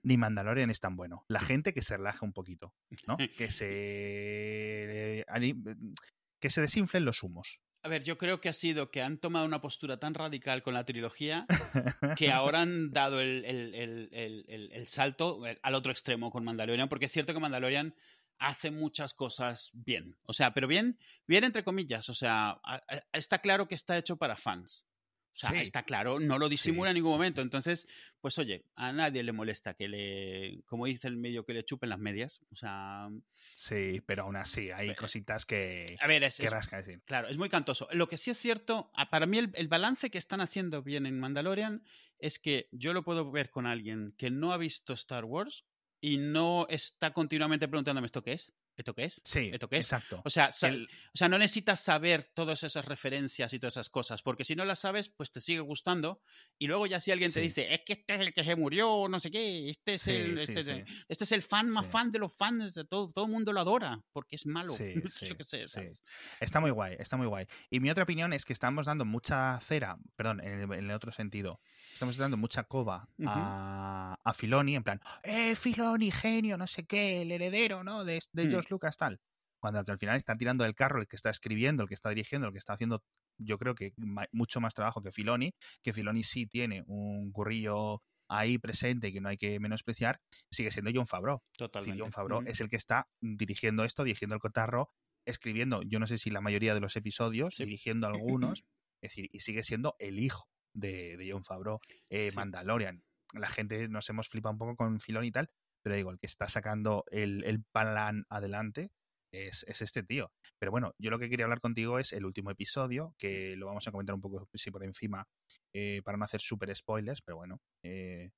[0.03, 1.23] Ni Mandalorian es tan bueno.
[1.27, 2.73] La gente que se relaje un poquito,
[3.07, 3.17] ¿no?
[3.37, 5.55] Que se ani-
[6.39, 7.59] que se desinflen los humos.
[7.83, 10.73] A ver, yo creo que ha sido que han tomado una postura tan radical con
[10.73, 11.45] la trilogía
[12.17, 13.75] que ahora han dado el, el-
[14.11, 17.93] el- el- salto eh, al otro extremo con Mandalorian, porque es cierto que Mandalorian
[18.39, 20.17] hace muchas cosas bien.
[20.23, 22.09] O sea, pero bien, bien entre comillas.
[22.09, 22.59] O sea,
[23.13, 24.85] está claro que está hecho para fans.
[25.35, 25.57] O sea, Sí.
[25.57, 27.41] está claro, no lo disimula Sí, en ningún sí, momento.
[27.41, 27.87] Entonces,
[28.21, 31.89] pues oye, a nadie le molesta que le, como dice el medio, que le chupen
[31.89, 32.41] las medias.
[32.51, 33.09] O sea,
[33.51, 37.01] Sí, pero aún así hay cositas que, a ver, es, que es- rasca decir.
[37.05, 37.87] Claro, es muy cantoso.
[37.91, 41.05] Lo que sí es cierto, a- para mí el, el balance que están haciendo bien
[41.05, 41.83] en Mandalorian
[42.17, 45.65] es que yo lo puedo ver con alguien que no ha visto Star Wars
[45.99, 49.85] y no está continuamente preguntándome esto qué es, esto qué es, Sí, esto qué es.
[49.85, 50.21] exacto.
[50.25, 54.21] O sea, El- o sea, no necesitas saber todas esas referencias y todas esas cosas,
[54.21, 56.21] porque si no las sabes, pues te sigue gustando.
[56.57, 57.45] Y luego ya si alguien te Sí.
[57.47, 60.11] dice, es que este es el que se murió, no sé qué, este es Sí,
[60.11, 60.83] el, este, sí.
[61.07, 63.59] este es el fan más fan de los fans, de todo, todo el mundo lo
[63.61, 64.73] adora, porque es malo.
[65.33, 65.71] Yo qué sé, sí.
[65.71, 66.03] ¿sabes?
[66.39, 67.45] Está muy guay, está muy guay.
[67.69, 70.91] Y mi otra opinión es que estamos dando mucha cera, perdón, en el, en el
[70.91, 71.59] otro sentido,
[71.93, 73.29] estamos dando mucha coba Ujú.
[73.29, 78.03] a, a Filoni, en plan, ¡eh, Filoni, genio, no sé qué, el heredero, ¿no?
[78.03, 78.49] De, de Mm.
[78.65, 79.19] George Lucas, tal.
[79.59, 82.47] Cuando al final está tirando del carro el que está escribiendo, el que está dirigiendo,
[82.47, 83.03] el que está haciendo,
[83.39, 83.93] yo creo que
[84.31, 89.29] mucho más trabajo que Filoni, que Filoni sí tiene un currillo ahí presente que no
[89.29, 90.19] hay que menospreciar,
[90.51, 91.41] sigue siendo John Favreau.
[91.57, 92.01] Totalmente.
[92.01, 92.49] John Favreau Ujú.
[92.49, 94.89] es el que está dirigiendo esto, dirigiendo el cotarro,
[95.25, 97.65] escribiendo, yo no sé si la mayoría de los episodios, Sí.
[97.65, 98.59] dirigiendo algunos,
[99.01, 102.35] es decir, y sigue siendo el hijo de, de John Favreau, eh, Sí.
[102.35, 103.03] Mandalorian.
[103.33, 105.49] La gente nos hemos flipado un poco con Filón y tal,
[105.85, 108.89] pero digo, el que está sacando el, el plan adelante
[109.31, 110.31] es, es este tío.
[110.57, 113.87] Pero bueno, yo lo que quería hablar contigo es el último episodio, que lo vamos
[113.87, 115.27] a comentar un poco sí, por encima,
[115.75, 118.31] eh, para no hacer super spoilers, pero bueno, eh,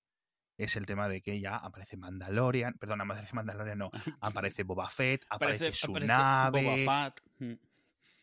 [0.60, 5.23] es el tema de que ya aparece Mandalorian, perdón, aparece Mandalorian, no, aparece Boba Fett,
[5.29, 7.62] aparece, Aparece- su aparece nave, Boba Fett.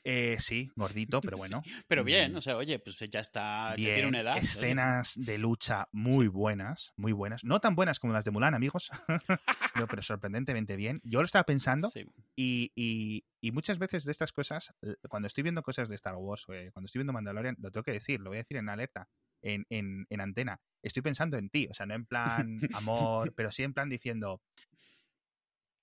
[0.07, 1.63] Eh, sí, gordito, pero bueno.
[1.89, 2.37] Pero bien, Mm.
[2.37, 4.35] o sea, oye, pues ya está, ya tiene una edad.
[4.35, 4.45] oye.
[4.45, 7.43] escenas de lucha muy buenas, muy buenas.
[7.45, 8.91] No tan buenas como las de Mulan, amigos,
[9.77, 11.01] no, pero sorprendentemente bien.
[11.05, 12.05] Yo lo estaba pensando Sí.
[12.37, 14.73] y, y- y muchas veces de estas cosas,
[15.09, 17.93] cuando estoy viendo cosas de Star Wars, eh, cuando estoy viendo Mandalorian, lo tengo que
[17.93, 19.09] decir, lo voy a decir en alerta,
[19.43, 20.61] en, en, en antena.
[20.83, 24.41] Estoy pensando en ti, o sea, no en plan amor, pero sí en plan diciendo,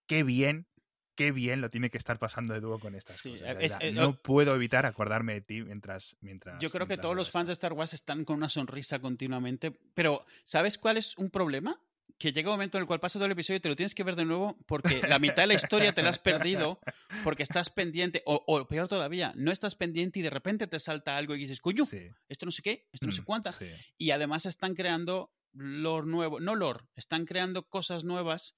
[0.08, 0.68] qué bien,
[1.16, 3.48] qué bien lo tiene que estar pasando de dúo con estas Sí, cosas.
[3.50, 3.78] es- verdad.
[3.84, 6.16] es- no puedo evitar acordarme de ti mientras...
[6.22, 9.72] mientras Yo creo que todos los fans de Star Wars están con una sonrisa continuamente.
[9.94, 11.80] Pero, ¿sabes cuál es un problema?
[12.18, 13.96] Que llega un momento en el cual pasa todo el episodio y te lo tienes
[13.96, 16.80] que ver de nuevo porque la mitad de la historia te la has perdido
[17.24, 21.18] porque estás pendiente, o, o peor todavía, no estás pendiente y de repente te salta
[21.18, 22.10] algo y dices, coño, Sí.
[22.30, 23.52] esto no sé qué, esto no sé Mm, cuánta.
[23.52, 23.66] sí.
[23.98, 28.56] Y además están creando lore nuevo, no lore, están creando cosas nuevas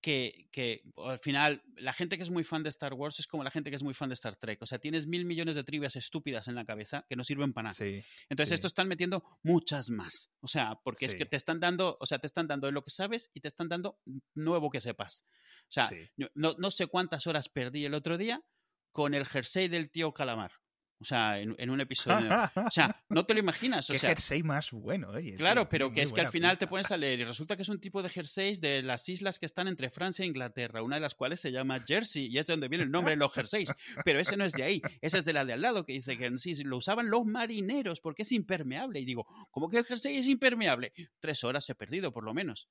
[0.00, 3.44] que, que al final la gente que es muy fan de Star Wars es como
[3.44, 4.60] la gente que es muy fan de Star Trek.
[4.62, 7.70] O sea, tienes mil millones de trivias estúpidas en la cabeza que no sirven para
[7.70, 7.74] nada.
[7.74, 8.54] Sí, Entonces, sí.
[8.54, 10.30] esto están metiendo muchas más.
[10.40, 12.90] O sea, porque es que te están dando, o sea, te están dando lo que
[12.90, 14.00] sabes y te están dando
[14.34, 15.24] nuevo que sepas.
[15.68, 15.90] O sea,
[16.34, 18.42] no, no sé cuántas horas perdí el otro día
[18.90, 20.52] con el jersey del tío Calamar.
[21.00, 22.28] O sea, en, en un episodio.
[22.70, 23.88] O sea, no te lo imaginas.
[23.88, 25.34] O Qué sea, jersey más bueno, oye.
[25.34, 27.68] Claro, pero que es que al final te pones a leer y resulta que es
[27.68, 31.00] un tipo de jerseys de las islas que están entre Francia e Inglaterra, una de
[31.00, 33.72] las cuales se llama Jersey y es de donde viene el nombre de los jerseys.
[34.04, 36.18] Pero ese no es de ahí, ese es de la de al lado que dice
[36.18, 39.00] que sí, lo usaban los marineros porque es impermeable.
[39.00, 40.92] Y digo, ¿cómo que el jersey es impermeable?
[41.18, 42.68] Tres horas he perdido, por lo menos.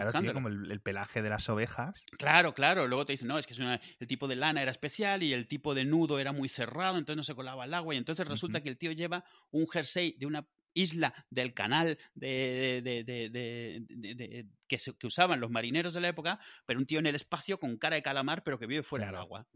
[0.00, 2.04] Claro, tiene como el, el pelaje de las ovejas.
[2.18, 2.86] Claro, claro.
[2.88, 5.32] Luego te dicen, no, es que es una- el tipo de lana era especial y
[5.32, 7.94] el tipo de nudo era muy cerrado, entonces no se colaba el agua.
[7.94, 12.80] Y entonces resulta que el tío lleva un jersey de una isla del canal de,
[12.82, 17.06] de- de- que, se- que usaban los marineros de la época, pero un tío en
[17.06, 19.46] el espacio con cara de calamar, pero que vive fuera del agua.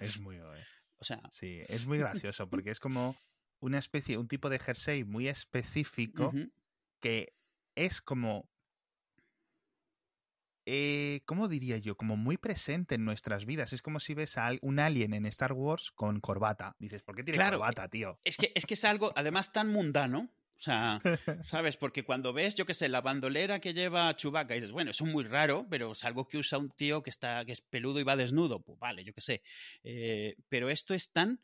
[0.00, 0.36] Es muy.
[0.36, 0.64] eh,
[0.96, 3.14] o sea, Sí, es muy gracioso porque es como
[3.60, 6.30] una especie, un tipo de jersey muy específico
[7.00, 7.34] que
[7.76, 8.48] es como.
[10.66, 11.96] Eh, ¿Cómo diría yo?
[11.96, 13.72] Como muy presente en nuestras vidas.
[13.72, 16.76] Es como si ves a un alien en Star Wars con corbata.
[16.78, 18.18] Dices, ¿por qué tiene Claro, corbata, tío?
[18.24, 20.30] Es que, es que es algo, además, tan mundano.
[20.56, 21.00] O sea,
[21.44, 21.76] ¿sabes?
[21.76, 25.04] Porque cuando ves, yo qué sé, la bandolera que lleva Chewbacca, y dices, bueno, eso
[25.04, 28.00] es muy raro, pero es algo que usa un tío que, está, que es peludo
[28.00, 28.62] y va desnudo.
[28.62, 29.42] Pues vale, yo qué sé.
[29.82, 31.40] Eh, pero esto es tan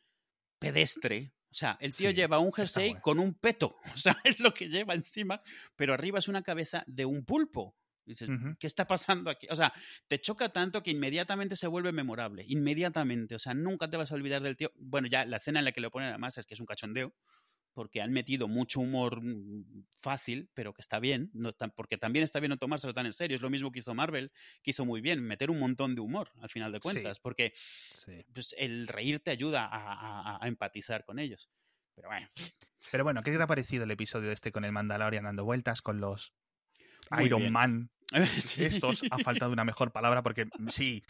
[0.58, 1.32] pedestre.
[1.50, 3.76] O sea, el tío Sí, lleva un jersey con un peto.
[3.92, 5.42] O sea, es lo que lleva encima,
[5.74, 7.76] pero arriba es una cabeza de un pulpo.
[8.04, 8.28] Dices.
[8.58, 9.46] ¿qué está pasando aquí?
[9.50, 9.72] O sea,
[10.08, 12.44] te choca tanto que inmediatamente se vuelve memorable.
[12.48, 13.34] Inmediatamente.
[13.34, 14.70] O sea, nunca te vas a olvidar del tío.
[14.76, 17.14] Bueno, ya la escena en la que lo ponen además es que es un cachondeo.
[17.72, 21.30] Porque han metido mucho humor mm, fácil, pero que está bien.
[21.34, 23.36] No porque también está bien no tomárselo tan en serio.
[23.36, 24.32] Es lo mismo que hizo Marvel,
[24.64, 26.82] que hizo muy bien, meter un montón de humor, al final de Sí.
[26.82, 27.20] cuentas.
[27.20, 28.24] Porque Sí.
[28.34, 31.48] pues, el reír te ayuda a, a- a empatizar con ellos.
[31.94, 32.28] Pero bueno,
[32.90, 36.00] Pero bueno, ¿qué te ha parecido el episodio este con el Mandalorian dando vueltas con
[36.00, 36.32] los
[37.10, 37.52] Muy Iron bien.
[37.52, 37.90] Man?
[38.40, 38.64] sí.
[38.64, 41.02] Estos ha faltado una mejor palabra porque mm, sí,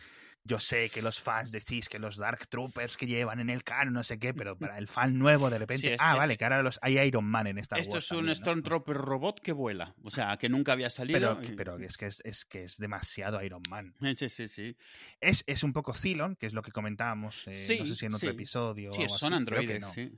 [0.44, 3.92] yo sé que los fans decís que los Dark Troopers que llevan en el canon,
[3.94, 6.62] no sé qué, pero para el fan nuevo de repente, Sí, ah, vale, que ahora
[6.62, 8.04] los, hay Iron Man en Star Esto Wars.
[8.06, 8.34] es un también, ¿no?
[8.36, 9.94] Stormtrooper robot que vuela.
[10.02, 11.18] O sea, que nunca había salido.
[11.18, 13.94] Pero, que- y- pero es que es, es que es demasiado Iron Man.
[14.18, 14.76] Sí, sí, sí.
[15.20, 18.06] Es, es un poco Cylon, que es lo que comentábamos, eh, Sí, no sé si
[18.06, 18.92] en otro episodio.
[18.92, 19.92] Sí, o algo son así, androides, no.
[19.92, 20.12] sí.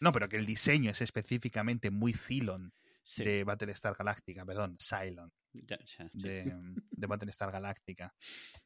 [0.00, 2.72] No, pero que el diseño es específicamente muy Cylon
[3.08, 5.32] Sí, de Battlestar Galactica, perdón, Cylon.
[5.54, 6.18] ya, ya, sí.
[6.18, 6.44] de,
[6.90, 8.12] de Battlestar Galáctica.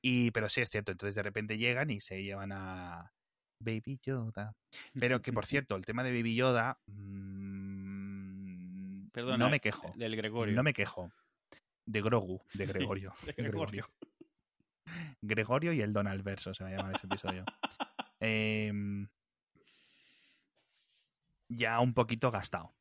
[0.02, 3.12] Y, pero sí es cierto, entonces de repente llegan y se llevan a
[3.60, 4.52] Baby Yoda.
[4.94, 6.76] Pero que por cierto, el tema de Baby Yoda.
[6.86, 9.92] mm, Perdona, no me eh, quejo.
[9.96, 10.56] Del Gregorio.
[10.56, 11.12] No me quejo.
[11.86, 13.14] De Grogu, de Sí, Gregorio.
[13.26, 13.86] de Gregorio.
[15.20, 17.44] Gregorio y el Donald Verso se va a llamar ese episodio.
[18.18, 19.06] Em,
[21.48, 22.74] ya un poquito gastado.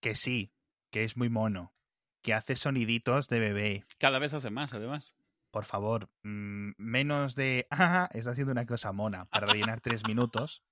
[0.00, 0.52] Que sí,
[0.90, 1.74] que es muy mono.
[2.22, 3.84] Que hace soniditos de bebé.
[3.98, 5.14] Cada vez hace más, además.
[5.50, 7.66] Por favor, mm, menos de.
[7.70, 10.62] Ah, está haciendo una cosa mona para rellenar tres minutos.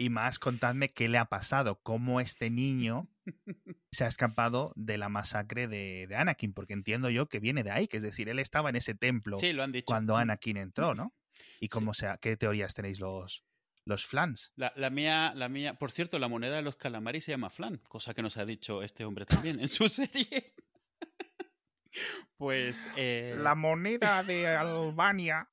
[0.00, 1.80] Y más, contadme qué le ha pasado.
[1.82, 3.08] Cómo este niño
[3.92, 6.52] se ha escapado de la masacre de, de Anakin.
[6.52, 7.88] Porque entiendo yo que viene de ahí.
[7.88, 9.86] Que es decir, él estaba en ese templo Sí, lo han dicho.
[9.86, 11.14] cuando Anakin entró, ¿no?
[11.60, 13.44] ¿Y cómo sea, qué teorías tenéis los,
[13.88, 14.52] los flans?
[14.54, 17.78] La, la mía, la mía, por cierto, la moneda de los calamares se llama flan,
[17.88, 20.54] cosa que nos ha dicho este hombre también en su serie.
[22.36, 25.48] pues eh, moneda de Albania.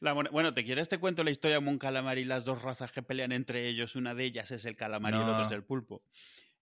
[0.00, 2.90] la bueno, ¿te quieres te cuento la historia de un calamar y las dos razas
[2.90, 3.96] que pelean entre ellos?
[3.96, 6.02] Una de ellas es el calamar y el otro es el pulpo.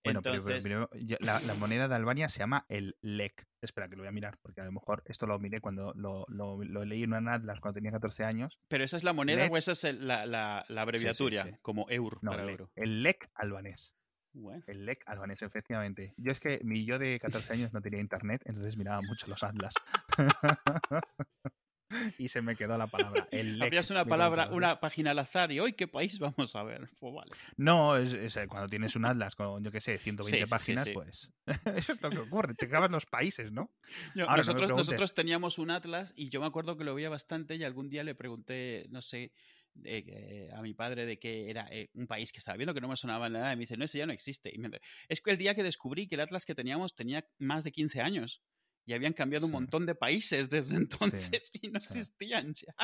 [0.06, 0.90] Bueno, pero- pero
[1.20, 3.46] la, la moneda de Albania se llama el LEC.
[3.60, 6.24] Espera, que lo voy a mirar, porque a lo mejor esto lo miré cuando lo,
[6.28, 8.58] lo- lo leí en una Atlas cuando tenía 14 años.
[8.68, 9.52] ¿Pero esa es la moneda Lec.
[9.52, 11.44] o esa es el- la, la- la abreviatura?
[11.44, 11.50] sí.
[11.62, 12.70] Como eur No, para LEC, euro.
[12.76, 13.94] el LEC albanés.
[14.32, 16.12] Bueno, El LEC albanés, efectivamente.
[16.18, 19.42] Yo es que mi yo de 14 años no tenía internet, entonces miraba mucho los
[19.42, 19.72] Atlas.
[22.18, 23.28] y se me quedó la palabra.
[23.30, 23.90] El LEC.
[23.90, 26.88] Una palabra, una página al azar y hoy qué país vamos a ver.
[26.98, 27.30] Pues vale.
[27.56, 30.84] No, es, es, eh, cuando tienes un Atlas con, yo qué sé, 120 Sí, páginas,
[30.84, 30.92] sí.
[30.92, 31.32] pues
[31.76, 32.54] eso es lo que ocurre.
[32.54, 33.72] Te acabas los países, ¿no?
[34.14, 37.54] Yo- Ahora, nosotros, nosotros teníamos un atlas y yo me acuerdo que lo veía bastante
[37.56, 39.32] y algún día le pregunté, no sé,
[40.54, 42.96] a mi padre de que era eh, un país que estaba viendo que no me
[42.96, 44.50] sonaba nada y me dice, no, ese ya no existe.
[44.52, 44.70] Y me-
[45.08, 48.00] es que el día que descubrí que el atlas que teníamos tenía más de 15
[48.00, 48.42] años
[48.86, 50.76] y habían cambiado un montón de países desde
[51.36, 51.86] entonces y no sí.
[51.98, 52.74] existían ya.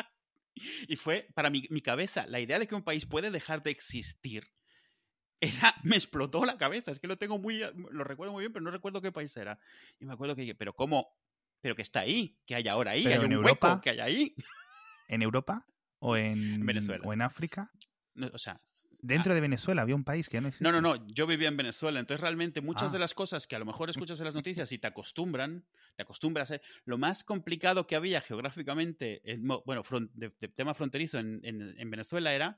[0.87, 3.71] Y fue, para mi, mi cabeza, la idea de que un país puede dejar de
[3.71, 4.45] existir.
[5.41, 7.59] Era, me explotó la cabeza, es que lo tengo muy,
[7.91, 9.59] lo recuerdo muy bien, pero no recuerdo qué país era.
[9.99, 11.17] Y me acuerdo que dije, pero ¿cómo?
[11.61, 14.01] Pero que está ahí, que hay ahora ahí, hay en un hueco Europa- que hay
[14.01, 14.35] ahí.
[15.09, 15.67] ¿En Europa?
[15.99, 17.05] ¿O en, Venezuela.
[17.07, 17.73] ¿O en África?
[18.15, 18.61] No, o sea,
[19.03, 20.65] Dentro de Venezuela había un país que no existe.
[20.65, 22.93] no, no, no, yo vivía en Venezuela, entonces realmente muchas Ah.
[22.93, 25.65] de las cosas que a lo mejor escuchas en las noticias y te acostumbran,
[25.97, 26.62] te acostumbras, ¿eh?
[26.85, 31.75] lo más complicado que había geográficamente, en bueno, fron- de, de tema fronterizo en, en-
[31.79, 32.57] en Venezuela era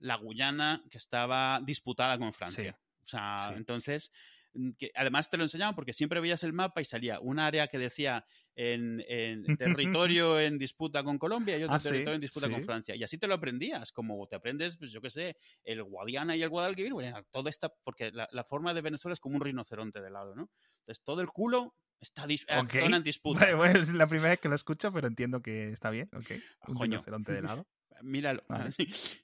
[0.00, 2.78] la Guyana que estaba disputada con Francia.
[3.04, 3.54] O sea, Sí.
[3.56, 4.12] entonces,
[4.54, 7.68] mm, que además te lo enseñaban porque siempre veías el mapa y salía un área
[7.68, 12.20] que decía en, en territorio en disputa con Colombia y otro Ah, sí, territorio en
[12.20, 12.66] disputa con sí.
[12.66, 12.94] Francia.
[12.94, 16.42] Y así te lo aprendías, como te aprendes, pues yo qué sé, el Guadiana y
[16.42, 20.00] el Guadalquivir, bueno, todo está, porque la, la forma de Venezuela es como un rinoceronte
[20.00, 20.50] de lado, ¿no?
[20.80, 22.72] Entonces todo el culo está dis- eh, Ok.
[22.84, 23.40] zona en disputa.
[23.40, 26.08] Vale, bueno, es la primera vez que lo escucho, pero entiendo que está bien.
[26.14, 26.30] Ok.
[26.68, 26.82] Un Coño.
[26.92, 27.66] rinoceronte de lado.
[28.02, 28.42] Míralo.
[28.48, 28.70] Vale.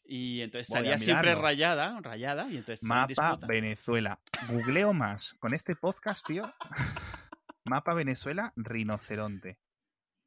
[0.04, 3.36] Y entonces Voy salía siempre rayada, rayada, y entonces Mapa.
[3.46, 4.20] Venezuela.
[4.48, 5.34] Googleo más.
[5.40, 6.42] Con este podcast, tío.
[7.70, 9.60] Mapa Venezuela, rinoceronte.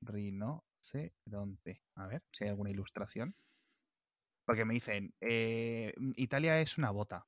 [0.01, 1.81] Rinoceronte.
[1.95, 3.35] A ver si hay alguna ilustración.
[4.45, 7.25] Porque me dicen, eh, Italia es una bota.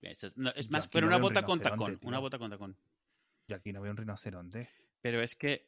[0.00, 1.98] Es, no, es Yo más, pero no una un bota con tacón.
[2.02, 2.76] Una bota con tacón.
[3.48, 4.68] Yo aquí no veo un rinoceronte.
[5.00, 5.64] Pero es que,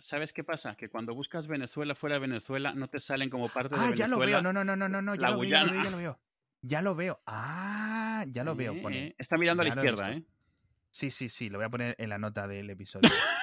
[0.00, 0.74] ¿sabes qué pasa?
[0.76, 4.06] Que cuando buscas Venezuela fuera de Venezuela, no te salen como parte de Ah, ya
[4.06, 4.16] Venezuela.
[4.16, 4.42] lo veo.
[4.42, 5.14] No, no, no, no, no, no.
[5.14, 6.20] Ya la lo veo, ya lo veo, ya lo veo.
[6.62, 7.20] Ya lo veo.
[7.26, 8.72] Ah, ya lo veo.
[8.74, 9.06] Eh, pone.
[9.08, 10.24] eh, Está mirando a la izquierda, ¿eh?
[10.90, 11.48] Sí, sí, sí.
[11.48, 13.08] Lo voy a poner en la nota del episodio.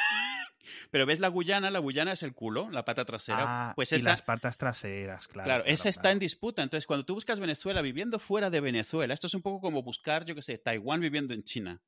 [0.92, 3.38] Pero ves la Guyana, la Guyana es el culo, la pata trasera.
[3.70, 5.46] ah, pues y esa, las patas traseras, claro.
[5.48, 6.62] claro, claro, esa está en disputa.
[6.62, 10.26] Entonces, cuando tú buscas Venezuela viviendo fuera de Venezuela, esto es un poco como buscar,
[10.26, 11.82] yo qué sé, Taiwán viviendo en China.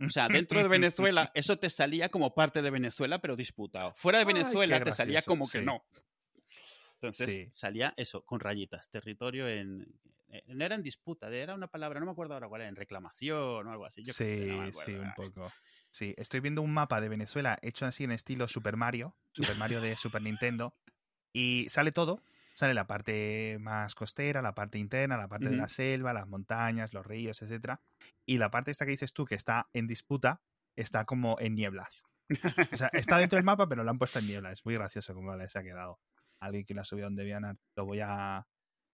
[0.00, 3.94] O sea, dentro de Venezuela, eso te salía como parte de Venezuela, pero disputado.
[3.96, 5.64] Fuera de Ay, Venezuela te salía como que sí.
[5.64, 5.84] no.
[6.94, 7.50] Entonces, Sí.
[7.54, 9.86] salía eso, con rayitas, territorio en...
[10.28, 12.76] eh, No era en disputa, era una palabra, no me acuerdo ahora cuál era, en
[12.76, 14.02] reclamación o algo así.
[14.04, 15.02] Yo qué sé, Sí, no me sí, acuerdo.
[15.02, 15.52] un poco.
[15.90, 19.80] Sí, estoy viendo un mapa de Venezuela hecho así en estilo Super Mario, Super Mario
[19.80, 20.74] de Super Nintendo,
[21.32, 22.22] y sale todo.
[22.54, 26.92] Sale la parte más costera, la parte interna, la parte de la selva, las montañas,
[26.92, 27.80] los ríos, etcétera.
[28.26, 30.42] Y la parte esta que dices tú, que está en disputa,
[30.74, 32.02] está como en nieblas.
[32.72, 34.54] O sea, está dentro del mapa, pero lo han puesto en nieblas.
[34.54, 36.00] Es muy gracioso cómo les ha quedado.
[36.40, 38.44] Alguien que lo ha subido donde vean, lo voy a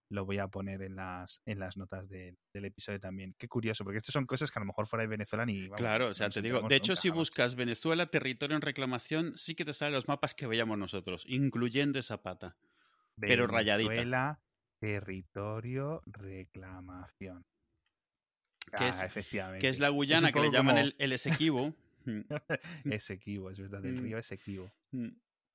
[0.09, 3.33] lo voy a poner en las, en las notas de- del episodio también.
[3.37, 5.63] Qué curioso, porque estas son cosas que a lo mejor fuera de Venezuela ni...
[5.63, 7.19] vamos, Claro, o sea, te digo, de hecho, nunca, si jamás.
[7.19, 11.97] buscas Venezuela, territorio en reclamación, sí que te salen los mapas que veíamos nosotros, incluyendo
[11.99, 12.55] esa pata.
[13.19, 13.89] pero rayadita.
[13.89, 14.41] Venezuela,
[14.79, 17.45] territorio, reclamación.
[18.77, 19.59] Que Ah, es- efectivamente.
[19.61, 21.73] Que es la Guyana, que le llaman como- el, el Esequibo.
[22.07, 22.21] Mm,
[22.91, 24.03] Esequibo, es verdad, del Mm.
[24.03, 24.71] río Esequibo.
[24.91, 25.07] mm.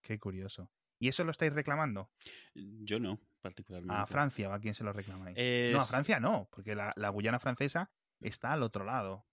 [0.02, 0.68] Qué curioso.
[1.00, 2.10] ¿Y eso lo estáis reclamando?
[2.54, 4.00] Yo no, particularmente.
[4.02, 5.36] ¿A Francia o a quién se lo reclamáis?
[5.38, 9.26] Es- No, a Francia no, porque la, la Guyana francesa está al otro lado.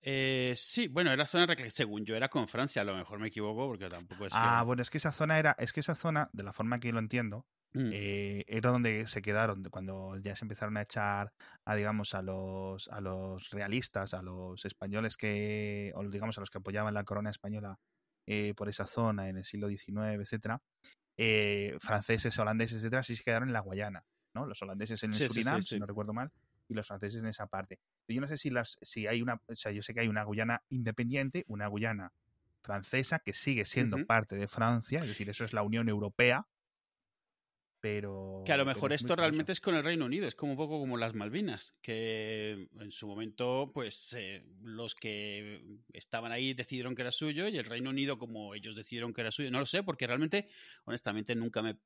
[0.00, 3.66] eh, sí, bueno, era zona según yo era con Francia, a lo mejor me equivoco
[3.66, 6.42] porque tampoco es Ah, bueno, es que esa zona era, es que esa zona, de
[6.42, 10.76] la forma que lo entiendo, Mm, eh, era donde se quedaron cuando ya se empezaron
[10.76, 11.32] a echar
[11.64, 16.50] a digamos a los a los realistas a los españoles que o digamos a los
[16.50, 17.78] que apoyaban la corona española
[18.30, 20.60] eh, por esa zona en el siglo XIX etcétera
[21.16, 25.16] eh, franceses holandeses etcétera sí se quedaron en la Guayana no los holandeses en el
[25.16, 25.76] Sí, sí, sí, Surinam sí.
[25.76, 26.30] si no recuerdo mal
[26.68, 27.80] y los franceses en esa parte.
[28.06, 30.22] Yo no sé si las si hay una o sea yo sé que hay una
[30.24, 32.12] Guyana independiente una Guyana
[32.60, 36.46] francesa que sigue siendo parte de Francia es decir eso es la Unión Europea
[37.80, 40.52] pero Que a lo mejor es esto realmente es con el Reino Unido, es como
[40.52, 45.62] un poco como las Malvinas, que en su momento, pues eh, los que
[45.92, 49.30] estaban ahí decidieron que era suyo y el Reino Unido, como ellos decidieron que era
[49.30, 50.48] suyo, no lo sé, porque realmente,
[50.84, 51.76] honestamente, nunca me.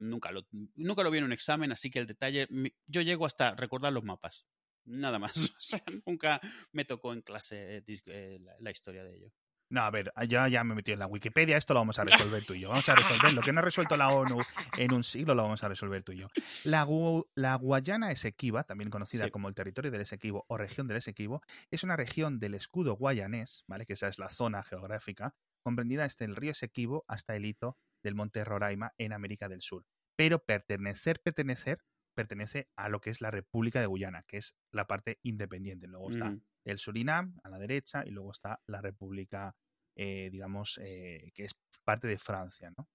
[0.00, 2.46] Nunca lo, nunca lo vi en un examen, así que el detalle.
[2.86, 4.46] Yo llego hasta recordar los mapas.
[4.84, 5.32] Nada más.
[5.58, 6.40] O sea, nunca
[6.72, 9.32] me tocó en clase eh, eh, la, la historia de ello.
[9.70, 12.04] No, a ver, ya, ya me he metido en la Wikipedia, esto lo vamos a
[12.04, 12.70] resolver tú y yo.
[12.70, 14.40] Vamos a resolver lo que no ha resuelto la ONU
[14.78, 16.28] en un siglo, lo vamos a resolver tú y yo.
[16.64, 19.30] La, Gu- la Guayana Esequiba, también conocida Sí.
[19.30, 23.64] como el territorio del Esequibo o región del Esequibo, es una región del escudo guayanés,
[23.66, 23.84] ¿vale?
[23.84, 28.14] Que esa es la zona geográfica, comprendida desde el río Esequibo hasta el hito del
[28.14, 29.84] monte Roraima en América del Sur.
[30.16, 31.82] Pero pertenecer, pertenecer,
[32.16, 35.86] pertenece a lo que es la República de Guyana, que es la parte independiente.
[35.86, 36.42] Luego está Ujú.
[36.70, 39.56] El Surinam a la derecha y luego está la República,
[39.96, 41.52] eh, digamos, eh, que es
[41.84, 42.88] parte de Francia, ¿no?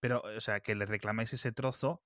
[0.00, 2.02] Pero, o sea, que le reclamáis ese trozo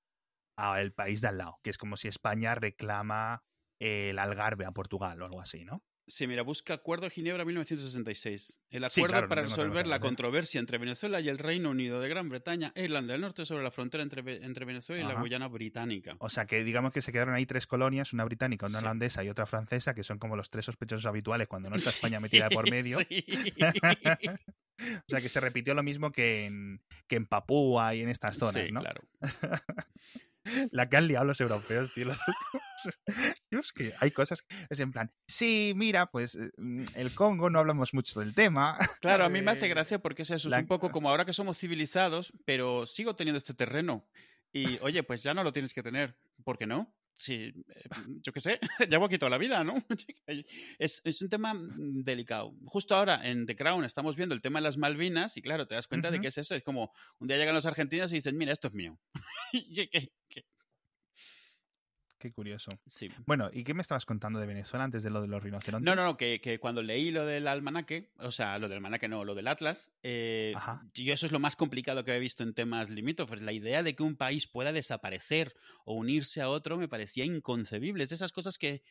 [0.56, 3.44] al país de al lado, que es como si España reclama
[3.80, 5.82] el Algarve a Portugal o algo así, ¿no?
[6.06, 8.60] Sí, mira, busca Acuerdo de Ginebra 1966.
[8.70, 12.08] El Sí, acuerdo claro, para resolver la controversia entre Venezuela y el Reino Unido de
[12.10, 15.18] Gran Bretaña e Irlanda del Norte sobre la frontera entre, entre Venezuela y la.
[15.18, 16.16] Guyana británica.
[16.18, 18.84] O sea, que digamos que se quedaron ahí tres colonias, una británica, una Sí.
[18.84, 22.20] holandesa y otra francesa, que son como los tres sospechosos habituales cuando no está España
[22.20, 22.98] metida por medio.
[23.08, 23.24] Sí.
[24.76, 28.36] O sea, que se repitió lo mismo que en, que en Papúa y en estas
[28.36, 28.80] zonas, Sí, ¿no?
[28.80, 29.02] claro.
[30.72, 32.04] La que han liado los europeos, tío.
[32.06, 32.18] los
[33.50, 37.48] es que hay cosas que es en plan, sí, mira, pues eh, mm, el Congo
[37.50, 38.76] no hablamos mucho del tema.
[39.00, 41.08] Claro, a mí me hace Eh, gracia porque es eso, es la- un poco como
[41.10, 44.06] ahora que somos civilizados, pero sigo teniendo este terreno.
[44.52, 46.16] Y oye, pues ya no lo tienes que tener.
[46.44, 46.94] ¿Por qué no?
[47.16, 47.52] Sí, eh,
[48.22, 48.58] yo qué sé,
[48.90, 49.74] llevo aquí toda la vida, ¿no?
[50.78, 52.54] Es, es un tema mm, delicado.
[52.64, 55.74] Justo ahora en The Crown estamos viendo el tema de las Malvinas y claro, te
[55.76, 56.54] das cuenta de que es eso.
[56.56, 58.98] Es como un día llegan los argentinos y dicen, mira, esto es mío.
[60.28, 60.44] Que-
[62.18, 62.70] Qué curioso.
[62.86, 63.08] sí.
[63.26, 65.84] Bueno, ¿y qué me estabas contando de Venezuela antes de lo de los rinocerontes?
[65.84, 69.08] No, no, no, que, que cuando leí lo del almanaque, o sea, lo del almanaque
[69.08, 70.54] no, lo del Atlas, eh,
[70.94, 73.42] yo eso es lo más complicado que he visto en temas limítrofes.
[73.42, 75.54] La idea de que un país pueda desaparecer
[75.84, 78.04] o unirse a otro me parecía inconcebible.
[78.04, 78.82] Es de esas cosas que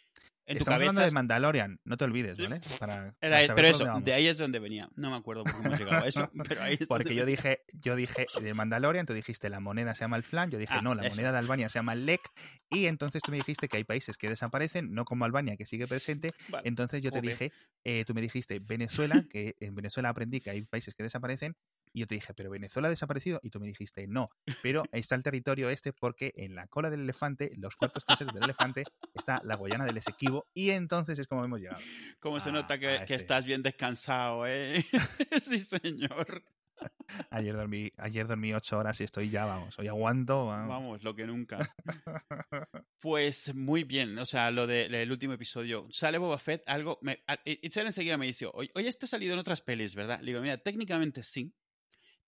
[0.46, 2.60] En tu Estamos hablando de Mandalorian, no te olvides, ¿vale?
[2.78, 4.90] Para, Era- para pero eso, de ahí es donde venía.
[4.96, 6.30] No me acuerdo por cómo hemos llegado a eso,
[6.60, 9.96] pero ahí es Porque donde yo dije, yo dije de Mandalorian, tú dijiste la moneda
[9.96, 11.12] se llama el flan, yo dije Ah, no, la eso.
[11.16, 12.22] moneda de Albania se llama el lek,
[12.70, 15.88] y entonces tú me dijiste que hay países que desaparecen, no como Albania que sigue
[15.88, 16.68] presente, Vale.
[16.68, 17.54] entonces yo te dije,
[17.86, 21.56] eh, tú me dijiste Venezuela, que en Venezuela aprendí que hay países que desaparecen,
[21.94, 24.30] y yo te dije, pero Venezuela ha desaparecido, y tú me dijiste, no,
[24.62, 28.44] pero está el territorio este porque en la cola del elefante, los cuartos traseros del
[28.44, 28.84] elefante,
[29.14, 31.82] está la Guayana del Esequibo, y entonces es como hemos llegado.
[32.20, 33.16] Cómo se nota que, este.
[33.16, 34.86] estás bien descansado, ¿eh?
[35.44, 36.44] sí, señor.
[37.30, 40.70] Ayer dormí, ayer dormí ocho horas y estoy ya, vamos, hoy aguanto, vamos.
[40.70, 41.58] Vamos, lo que nunca.
[43.00, 45.88] Pues muy bien, o sea, lo del último episodio.
[45.90, 47.00] Sale Boba Fett, algo.
[47.02, 50.22] Me, Itzel enseguida me dice: oye, este ha salido en otras pelis, ¿verdad?
[50.22, 51.54] Le digo: Mira, técnicamente sí.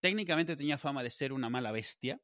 [0.05, 2.21] Técnicamente tenía fama de ser una mala bestia.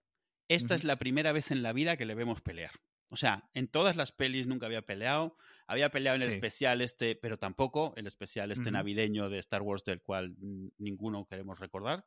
[0.47, 2.69] Esta es la primera vez en la vida que le vemos pelear.
[3.09, 5.35] O sea, en todas las pelis nunca había peleado.
[5.65, 6.35] Había peleado en el Sí.
[6.35, 10.35] especial este, pero tampoco el especial este navideño de Star Wars, del cual
[10.77, 12.05] ninguno queremos recordar.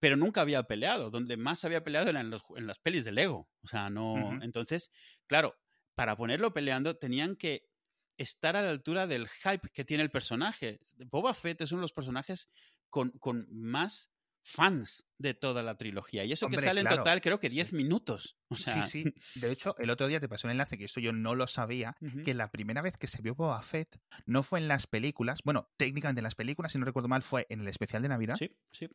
[0.00, 1.12] Pero nunca había peleado.
[1.12, 3.48] Donde más había peleado era en, los en las pelis de Lego.
[3.62, 4.42] O sea, no.
[4.42, 4.90] Entonces,
[5.28, 5.54] claro,
[5.94, 7.68] para ponerlo peleando tenían que
[8.16, 10.80] estar a la altura del hype que tiene el personaje.
[11.08, 12.48] Boba Fett es uno de los personajes
[12.90, 14.10] con, con más
[14.44, 16.24] fans de toda la trilogía.
[16.24, 17.54] Y eso Hombre, que sale en total creo que sí.
[17.54, 18.36] 10 minutos.
[18.48, 19.40] O sea, Sí, sí.
[19.40, 21.96] De hecho, el otro día te pasó un enlace que esto yo no lo sabía,
[22.24, 25.70] que la primera vez que se vio Boba Fett no fue en las películas, bueno,
[25.78, 28.54] técnicamente en las películas, si no recuerdo mal, fue en el especial de Navidad, Sí,
[28.70, 28.88] sí,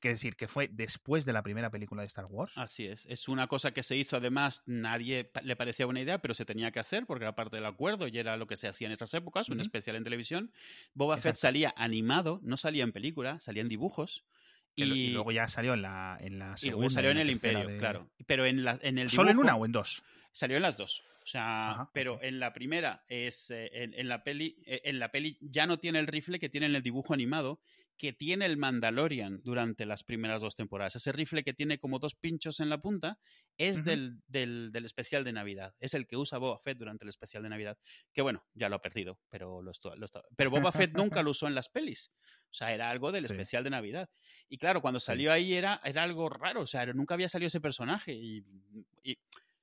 [0.00, 2.52] que decir, que fue después de la primera película de Star Wars.
[2.56, 3.04] así es.
[3.06, 6.70] Es una cosa que se hizo, además, nadie le parecía buena idea, pero se tenía
[6.70, 9.12] que hacer porque era parte del acuerdo y era lo que se hacía en esas
[9.14, 10.52] épocas, un especial en televisión.
[10.94, 14.24] Boba Fett salía animado, no salía en película, salía en dibujos.
[14.84, 16.76] Y, y luego ya salió en la, en la y segunda.
[16.76, 18.08] luego salió en el Imperio, de- claro.
[18.26, 20.02] Pero en, la, en el ¿Solo en una o en dos?
[20.32, 21.02] Salió en las dos.
[21.22, 24.98] O sea, Ajá, pero en la primera es eh, en, en la peli eh, en
[24.98, 27.60] la peli ya no tiene el rifle que tiene en el dibujo animado
[27.98, 30.96] que tiene el Mandalorian durante las primeras dos temporadas.
[30.96, 33.18] Ese rifle que tiene como dos pinchos en la punta
[33.56, 35.74] es del, del, del especial de Navidad.
[35.80, 37.76] Es el que usa Boba Fett durante el especial de Navidad.
[38.14, 41.48] Que bueno, ya lo ha perdido, pero lo lo Pero Boba Fett nunca lo usó
[41.48, 42.12] en las pelis.
[42.50, 43.32] O sea, era algo del Sí.
[43.32, 44.08] especial de Navidad.
[44.48, 46.62] Y claro, cuando salió ahí era, era algo raro.
[46.62, 48.14] O sea, nunca había salido ese personaje.
[48.14, 48.42] Y,
[49.02, 49.18] y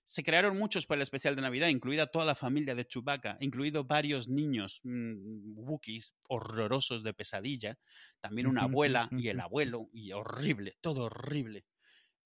[0.06, 3.86] se crearon muchos para el especial de Navidad, incluida toda la familia de Chewbacca, incluido
[3.86, 7.78] varios niños mm, Wookiees horrorosos de pesadilla,
[8.22, 11.66] también una abuela y el abuelo, y horrible, todo horrible.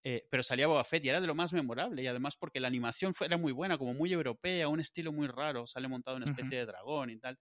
[0.03, 2.67] Eh, pero salía Boba Fett y era de lo más memorable, y además porque la
[2.69, 6.25] animación fue, era muy buena, como muy europea, un estilo muy raro, sale montado una
[6.25, 7.37] especie de dragón y tal.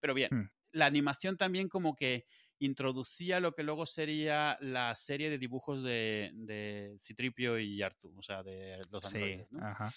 [0.00, 0.48] Pero bien, Mm.
[0.72, 2.26] la animación también como que
[2.60, 8.22] introducía lo que luego sería la serie de dibujos de, de Citripio y Artu, o
[8.22, 9.66] sea, de los Sí, androides, ¿no?
[9.66, 9.92] ajá.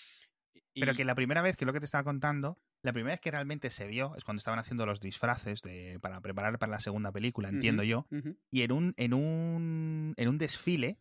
[0.73, 3.19] Y- Pero que la primera vez, que lo que te estaba contando, la primera vez
[3.21, 6.79] que realmente se vio es cuando estaban haciendo los disfraces de, para preparar para la
[6.79, 8.07] segunda película, entiendo yo.
[8.49, 10.97] Y en un, en un, en un desfile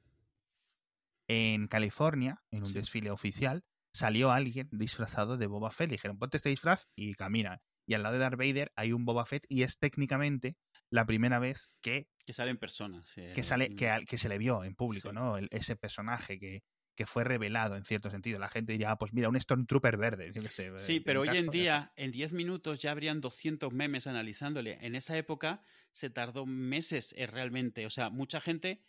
[1.29, 2.75] en California, en un Sí.
[2.75, 5.89] desfile oficial, salió alguien disfrazado de Boba Fett.
[5.89, 7.63] Le dijeron, ponte este disfraz y camina.
[7.87, 10.57] Y al lado de Darth Vader hay un Boba Fett y es técnicamente
[10.91, 13.11] la primera vez que, Que salen personas.
[13.17, 15.15] eh, que sale, que, se le vio en público, Sí.
[15.15, 15.37] ¿no?
[15.39, 16.63] El- ese personaje que,
[16.97, 18.39] que fue revelado en cierto sentido.
[18.39, 20.31] La gente diría, ah, pues mira, un Stormtrooper verde.
[20.35, 23.73] yo sé, Sí, eh, pero un hoy en día, en 10 minutos ya habrían 200
[23.73, 24.77] memes analizándole.
[24.85, 25.63] En esa época
[25.93, 27.87] se tardó meses realmente.
[27.87, 28.83] O sea, mucha gente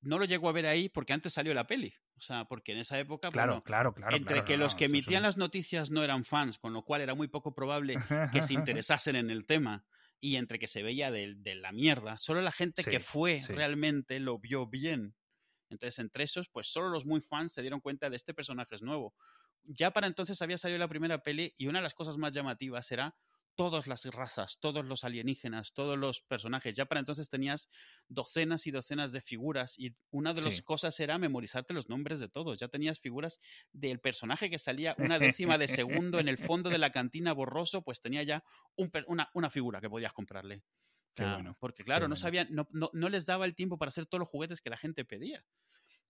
[0.00, 1.94] no lo llegó a ver ahí porque antes salió la peli.
[2.16, 4.16] O sea, porque en esa época, Claro, bueno, claro, claro.
[4.16, 7.02] entre claro, que no, los que emitían las noticias no eran fans, con lo cual
[7.02, 7.96] era muy poco probable
[8.32, 9.84] que se interesasen en el tema,
[10.20, 13.52] y entre que se veía de, de la mierda, solo la gente que fue sí.
[13.52, 15.14] realmente lo vio bien.
[15.68, 18.82] Entonces, entre esos, pues solo los muy fans se dieron cuenta de este personaje es
[18.82, 19.14] nuevo.
[19.64, 22.90] Ya para entonces había salido la primera peli y una de las cosas más llamativas
[22.92, 23.16] era
[23.56, 26.76] todas las razas, todos los alienígenas, todos los personajes.
[26.76, 27.68] Ya para entonces tenías
[28.08, 32.28] docenas y docenas de figuras y una de las cosas era memorizarte los nombres de
[32.28, 32.60] todos.
[32.60, 33.40] Ya tenías figuras
[33.72, 37.82] del personaje que salía una décima de segundo en el fondo de la cantina borroso,
[37.82, 38.44] pues tenía ya
[38.76, 40.62] un una, una figura que podías comprarle.
[41.14, 43.88] Qué Ah, bueno, Porque claro, no sabían, no, no, no les daba el tiempo para
[43.88, 45.44] hacer todos los juguetes que la gente pedía.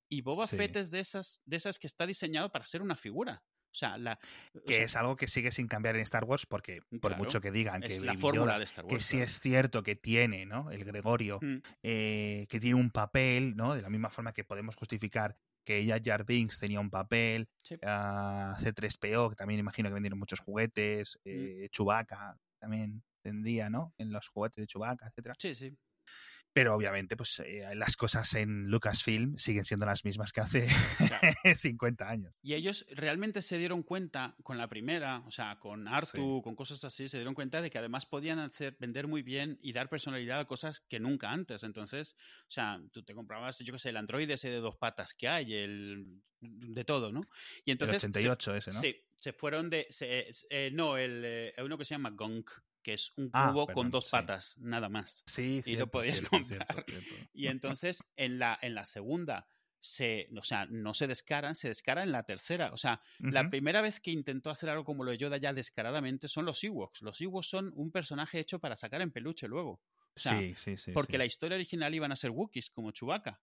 [0.08, 0.56] Y Boba Sí.
[0.56, 3.44] Fett es de esas, de esas que está diseñado para ser una figura.
[3.76, 4.18] O sea, la,
[4.54, 7.18] o que sea, es algo que sigue sin cambiar en Star Wars porque por Claro,
[7.18, 10.46] mucho que digan que la fórmula Yoda, de Star que sí es cierto que tiene,
[10.46, 10.70] ¿no?
[10.70, 13.74] El Gregorio, Mm, eh, que tiene un papel, ¿no?
[13.74, 17.76] De la misma forma que podemos justificar que ella Jar Binks tenía un papel, sí.
[17.84, 21.28] ah, C3PO, que también imagino que vendieron muchos juguetes, Mm.
[21.28, 23.92] eh, Chewbacca también tendría, ¿no?
[23.98, 25.34] En los juguetes de Chewbacca, etcétera.
[25.38, 25.76] Sí, sí.
[26.56, 30.66] Pero obviamente, pues eh, las cosas en Lucasfilm siguen siendo las mismas que hace
[31.06, 31.28] Claro.
[31.54, 32.32] 50 años.
[32.42, 36.82] Y ellos realmente se dieron cuenta con la primera, o sea, con Artu, con cosas
[36.82, 40.40] así, se dieron cuenta de que además podían hacer, vender muy bien y dar personalidad
[40.40, 41.62] a cosas que nunca antes.
[41.62, 42.16] Entonces,
[42.48, 45.28] o sea, tú te comprabas, yo qué sé, el Android ese de dos patas que
[45.28, 47.20] hay, el de todo, ¿no?
[47.66, 48.80] Y entonces el se- 88 ese, ¿no?
[48.80, 49.86] Sí, se fueron de.
[49.90, 52.50] se- eh, no, el, eh, uno que se llama Gonk,
[52.86, 54.10] que es un Ah, cubo con dos sí.
[54.10, 55.26] patas, nada más.
[55.26, 56.68] Sí, Y lo podías cierto, comprar.
[56.68, 57.16] cierto, cierto.
[57.32, 59.48] Y entonces en la, en la segunda,
[59.80, 62.72] se, o sea, no se descaran, se descara en la tercera.
[62.72, 66.28] O sea, la primera vez que intentó hacer algo como lo de Yoda ya descaradamente
[66.28, 67.02] son los Ewoks.
[67.02, 69.82] Los Ewoks son un personaje hecho para sacar en peluche luego.
[70.14, 70.92] O sea, sí, sí, sí.
[70.92, 71.18] porque sí.
[71.18, 73.42] la historia original iban a ser Wookiees, como Chewbacca.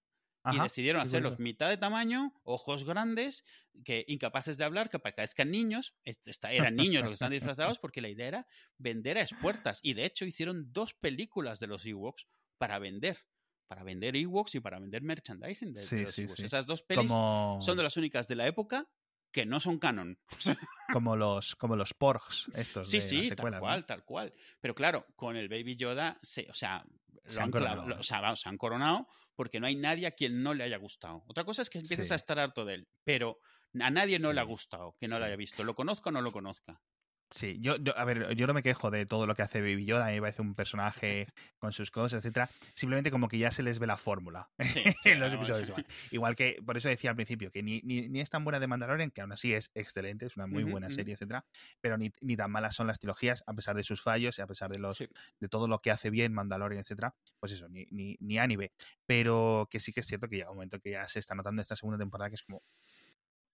[0.51, 3.45] Y decidieron hacerlos mitad de tamaño, ojos grandes,
[3.85, 5.95] que incapaces de hablar, que parezcan niños.
[6.03, 9.79] Est- esta- Eran niños los que estaban disfrazados porque la idea era vender a expuertas.
[9.83, 12.27] Y de hecho hicieron dos películas de los Ewoks
[12.57, 13.19] para vender.
[13.67, 16.35] Para vender Ewoks y para vender merchandising de, de Sí, los sí, Ewoks.
[16.37, 16.45] sí.
[16.45, 18.87] Esas dos pelis Como, son de las únicas de la época
[19.31, 20.19] que no son canon.
[20.93, 24.31] Como los como los Porgs estos sí, de sí, tal cual, tal cual.
[24.61, 26.85] Pero claro, con el Baby Yoda, se, o sea,
[27.25, 27.99] Se lo han han clav- coronado, lo- ¿no?
[28.01, 30.77] o sea, vamos, se han coronado porque no hay nadie a quien no le haya
[30.77, 31.23] gustado.
[31.27, 32.13] Otra cosa es que empieces Sí.
[32.13, 33.39] a estar harto de él, pero
[33.79, 35.27] a nadie no le ha gustado que no lo sí.
[35.27, 35.63] haya visto.
[35.63, 36.81] Lo conozca o no lo conozca.
[37.35, 39.85] Sí, yo, yo- a ver, yo no me quejo de todo lo que hace Baby
[39.85, 41.25] Yoda, a mí me parece un personaje
[41.57, 42.47] con sus cosas, etcétera.
[42.75, 45.67] Simplemente como que ya se les ve la fórmula Sí, sí, en los episodios.
[45.69, 45.85] igual.
[46.11, 48.67] Igual que, por eso decía al principio, que ni, ni, ni es tan buena de
[48.67, 51.43] Mandalorian, que aún así es excelente, es una muy buena serie, etcétera,
[51.81, 54.45] pero ni, ni tan malas son las trilogías, a pesar de sus fallos y a
[54.45, 55.07] pesar de los Sí.
[55.39, 58.57] de todo lo que hace bien Mandalorian, etcétera, pues eso, ni, ni, ni A ni
[58.57, 58.71] B.
[59.07, 61.63] Pero que sí que es cierto que llega un momento que ya se está notando
[61.63, 62.61] esta segunda temporada que es como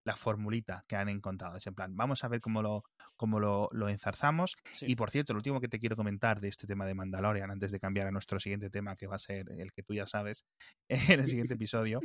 [0.03, 1.57] la formulita que han encontrado.
[1.57, 2.83] Es en plan, vamos a ver cómo lo,
[3.15, 4.55] cómo lo, lo enzarzamos.
[4.73, 4.85] Sí.
[4.87, 7.71] Y por cierto, lo último que te quiero comentar de este tema de Mandalorian, antes
[7.71, 10.45] de cambiar a nuestro siguiente tema, que va a ser el que tú ya sabes,
[10.87, 11.99] en el siguiente episodio,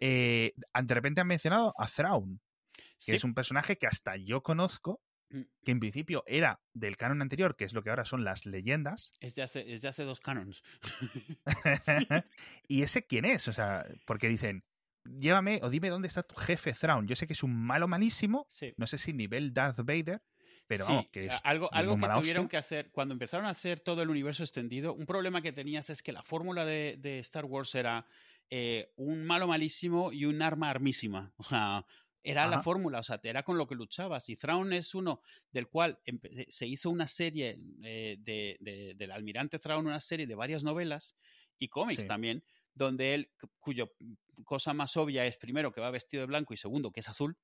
[0.00, 2.40] eh, de repente han mencionado a Thrawn,
[2.74, 3.16] que Sí.
[3.16, 5.00] es un personaje que hasta yo conozco,
[5.32, 5.42] Mm.
[5.64, 9.12] que en principio era del canon anterior, que es lo que ahora son las leyendas.
[9.20, 10.60] Es de hace, es de hace dos canons.
[12.68, 13.46] ¿Y ese quién es?
[13.48, 14.64] O sea, porque dicen,
[15.04, 17.06] llévame o dime dónde está tu jefe Thrawn.
[17.06, 18.72] Yo sé que es un malo malísimo, Sí.
[18.76, 20.22] no sé si nivel Darth Vader,
[20.66, 22.48] pero Sí, vamos, que es algo, algo que tuvieron hostia.
[22.48, 24.94] que hacer cuando empezaron a hacer todo el universo extendido.
[24.94, 28.06] Un problema que tenías es que la fórmula de, de Star Wars era
[28.50, 31.32] eh, un malo malísimo y un arma armísima.
[31.36, 31.84] O sea,
[32.22, 32.64] era la Ajá.
[32.64, 34.28] fórmula, o sea, era con lo que luchabas.
[34.28, 35.22] Y Thrawn es uno
[35.52, 40.26] del cual empe- se hizo una serie eh, de, de- del almirante Thrawn, una serie
[40.26, 41.16] de varias novelas
[41.58, 42.08] y cómics Sí.
[42.08, 42.44] también,
[42.74, 43.92] donde él, cu- cuyo
[44.44, 47.38] cosa más obvia es primero que va vestido de blanco y segundo que es azul.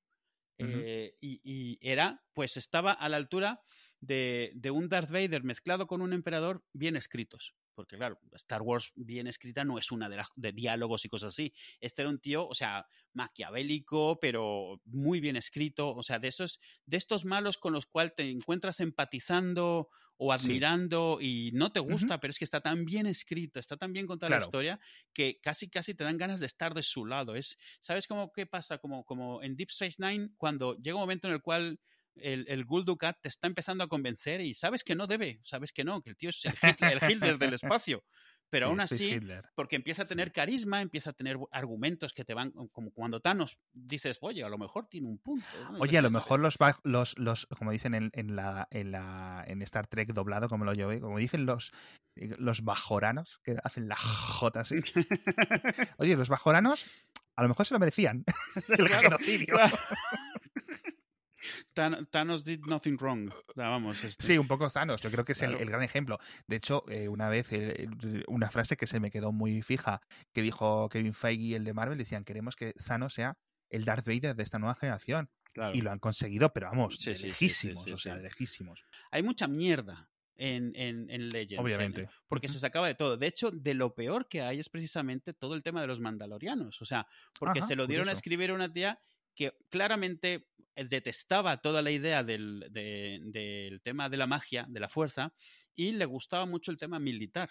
[0.59, 3.61] Eh, y, y era, pues estaba a la altura
[3.99, 7.55] de, de un Darth Vader mezclado con un emperador bien escritos.
[7.77, 11.27] Porque claro, Star Wars bien escrita no es una de, las de diálogos y cosas
[11.35, 11.53] así.
[11.79, 15.93] Este era un tío, o sea, maquiavélico, pero muy bien escrito.
[15.93, 20.57] O sea, de esos, de estos malos con los cuales te encuentras empatizando o Sí.
[20.57, 24.07] admirando y no te gusta, pero es que está tan bien escrito, está tan bien
[24.07, 24.39] contada Claro.
[24.41, 24.79] la historia
[25.13, 27.35] que casi casi te dan ganas de estar de su lado.
[27.35, 28.79] Es, ¿Sabes cómo qué pasa?
[28.79, 31.79] Como, como en Deep Space Nine, cuando llega un momento en el cual
[32.21, 35.71] el, el Gul Dukat te está empezando a convencer y sabes que no debe, sabes
[35.71, 38.03] que no, que el tío es el Hitler, el Hitler del espacio.
[38.49, 39.19] Pero Sí, aún así,
[39.55, 40.09] porque empieza a Sí.
[40.09, 44.47] tener carisma, empieza a tener argumentos que te van, como cuando Thanos dices, oye, a
[44.47, 45.45] lo mejor tiene un punto.
[45.69, 45.79] ¿no?
[45.79, 49.61] Oye, a lo mejor los, los, los como dicen en, en la, en la en
[49.63, 51.73] Star Trek doblado, como lo yo como dicen los
[52.15, 54.75] eh, los bajoranos, que hacen la J así.
[55.97, 56.85] Oye, los bajoranos
[57.35, 58.23] a lo mejor se lo merecían.
[58.77, 59.55] el genocidio.
[59.55, 59.77] claro.
[61.73, 63.31] Than- Thanos did nothing wrong.
[63.55, 65.01] Sea, vamos, este, Sí, un poco Thanos.
[65.01, 65.63] Yo creo que es el- Claro.
[65.63, 66.19] el, gran ejemplo.
[66.47, 67.87] De hecho, eh, una vez, eh,
[68.27, 70.01] una frase que se me quedó muy fija,
[70.33, 73.37] que dijo Kevin Feige, el de Marvel, decían, queremos que Thanos sea
[73.69, 75.29] el Darth Vader de esta nueva generación.
[75.53, 75.75] claro.
[75.75, 78.85] Y lo han conseguido, pero vamos, Sí, lejísimos, sí, sí, o sea, lejísimos.
[79.09, 81.59] Hay mucha mierda en, en, en Legends.
[81.63, 82.01] Obviamente.
[82.03, 82.09] ¿eh?
[82.27, 83.17] Porque se sacaba de todo.
[83.17, 86.79] De hecho, de lo peor que hay es precisamente todo el tema de los mandalorianos.
[86.79, 87.07] O sea,
[87.39, 88.99] porque Ajá, se lo dieron a escribir a una tía
[89.37, 94.79] que claramente eh, detestaba toda la idea del, de- del tema de la magia, de
[94.81, 95.33] la fuerza,
[95.75, 97.49] y le gustaba mucho el tema militar.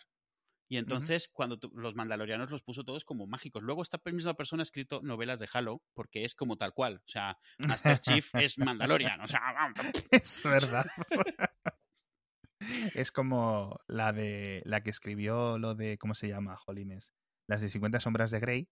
[0.69, 3.63] Y entonces, cuando tu- los mandalorianos los puso todos como mágicos.
[3.63, 6.97] Luego, esta misma persona ha escrito novelas de Halo, porque es como tal cual.
[6.97, 9.21] O sea, Master Chief es Mandalorian.
[9.21, 9.41] O sea,
[10.11, 10.87] Es verdad.
[12.95, 17.13] es como la de la que escribió lo de, ¿cómo se llama, Jolines?
[17.49, 18.69] Las de 50 sombras de Grey,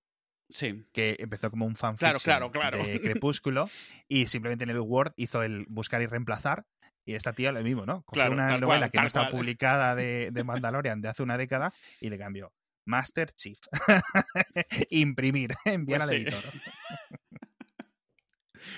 [0.48, 0.84] sí.
[0.92, 2.84] que empezó como un Claro, fanfiction claro, claro.
[2.84, 3.68] de Crepúsculo
[4.08, 6.64] y simplemente en el Word hizo el buscar y reemplazar
[7.06, 8.02] y esta tía lo mismo, ¿no?
[8.04, 9.40] Cogió Claro, una novela cual, que no estaba cual.
[9.40, 12.52] publicada de, de Mandalorian de hace una década y le cambió.
[12.86, 13.58] Master Chief.
[14.90, 16.22] Imprimir, enviar Pues al sí.
[16.22, 16.42] editor.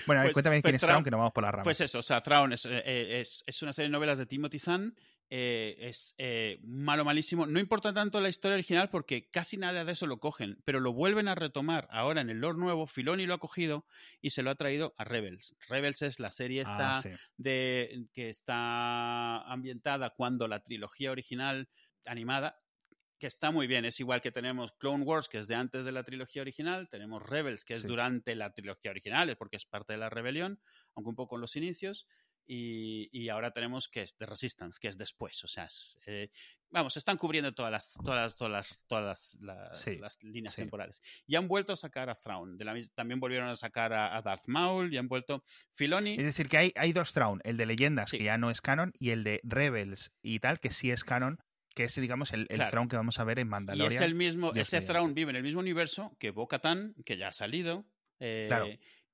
[0.05, 1.51] bueno, a ver, Pues- cuéntame pues quién es Traun- Traun, que no vamos por las
[1.51, 1.63] ramas.
[1.63, 4.59] Pues eso, o sea, Thrawn es, eh, es, es una serie de novelas de Timothy
[4.59, 4.95] Zahn.
[5.29, 7.45] Eh, es eh, malo, malísimo.
[7.45, 10.93] No importa tanto la historia original porque casi nada de eso lo cogen, pero lo
[10.93, 12.87] vuelven a retomar ahora en el lore nuevo.
[12.87, 13.85] Filoni lo ha cogido
[14.21, 15.55] y se lo ha traído a Rebels.
[15.67, 17.09] Rebels es la serie esta Ah, sí.
[17.37, 21.67] de, que está ambientada cuando la trilogía original
[22.05, 22.61] animada,
[23.19, 25.91] que está muy bien, es igual que tenemos Clone Wars, que es de antes de
[25.91, 27.87] la trilogía original, tenemos Rebels, que es Sí.
[27.87, 30.61] durante la trilogía original, porque es parte de la rebelión,
[30.95, 32.07] aunque un poco en los inicios,
[32.47, 36.29] y, y ahora tenemos que es The Resistance, que es después, o sea, es, eh,
[36.69, 40.61] vamos, están cubriendo todas las, todas todas todas las, la- Sí, las líneas sí.
[40.61, 41.01] temporales.
[41.25, 44.15] Y han vuelto a sacar a Thrawn, de la mis- también volvieron a sacar a,
[44.17, 45.43] a Darth Maul, y han vuelto
[45.73, 46.11] Filoni.
[46.15, 48.17] Es decir, que hay, hay dos Traun, el de leyendas, Sí.
[48.17, 51.39] que ya no es canon, y el de Rebels y tal, que sí es canon,
[51.75, 52.71] que es, digamos, el, el Claro.
[52.71, 53.91] Thrawn que vamos a ver en Y Mandalorian.
[53.93, 54.87] es el mismo, ese mío.
[54.87, 57.85] Thrawn vive en el mismo universo que Bo-Katan, que ya ha salido,
[58.19, 58.67] eh, Claro.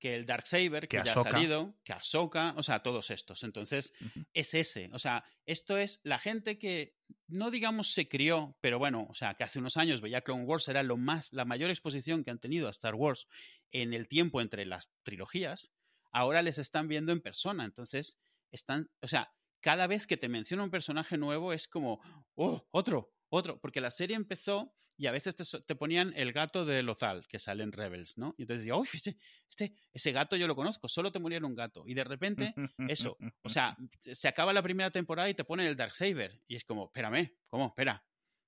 [0.03, 3.41] Que el Darksaber, que, Que ya ha salido, que Ahsoka, o sea, todos estos.
[3.45, 3.93] Entonces,
[4.33, 4.89] es ese.
[4.91, 6.97] O sea, esto es la gente que
[7.29, 10.67] no digamos se crió, pero bueno, o sea, que hace unos años veía Clone Wars,
[10.67, 13.29] era lo más, la mayor exposición que han tenido a Star Wars
[13.71, 15.71] en el tiempo entre las trilogías,
[16.11, 17.63] ahora les están viendo en persona.
[17.63, 18.19] Entonces,
[18.51, 19.31] están, o sea,
[19.61, 22.01] cada vez que te menciona un personaje nuevo es como,
[22.35, 26.81] oh, otro, otro, porque la serie empezó y a veces te, ponían el gato de
[26.81, 28.35] Lozal, que sale en Rebels, ¿no?
[28.37, 29.17] Y entonces digo, uy, ese,
[29.49, 31.83] este, ese gato yo lo conozco, solo te murieron un gato.
[31.85, 32.55] Y de repente
[32.87, 33.17] eso.
[33.41, 33.75] O sea,
[34.13, 36.39] se acaba la primera temporada y te ponen el Darksaber.
[36.47, 37.67] Y es como, espérame, ¿cómo?
[37.67, 38.01] Espera.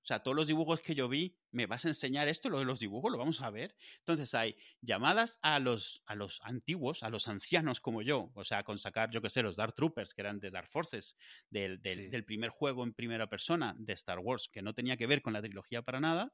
[0.06, 2.48] O sea, todos los dibujos que yo vi, ¿me vas a enseñar esto?
[2.48, 3.74] Lo de los dibujos, lo vamos a ver.
[3.98, 8.30] Entonces hay llamadas a los, a los antiguos, a los ancianos como yo.
[8.34, 11.16] O sea, con sacar, yo qué sé, los Dark Troopers, que eran de Dark Forces,
[11.50, 12.08] del, del- Sí.
[12.08, 15.32] del primer juego en primera persona de Star Wars, que no tenía que ver con
[15.32, 16.32] la trilogía para nada.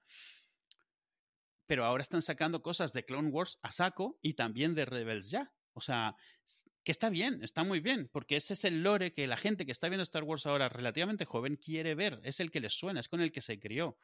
[1.66, 5.51] Pero ahora están sacando cosas de Clone Wars a saco y también de Rebels ya.
[5.75, 6.16] O sea,
[6.85, 9.73] que está bien, está muy bien, porque ese es el lore que la gente que
[9.73, 13.09] está viendo Star Wars ahora relativamente joven quiere ver, es el que les suena, es
[13.09, 13.99] con el que se crió.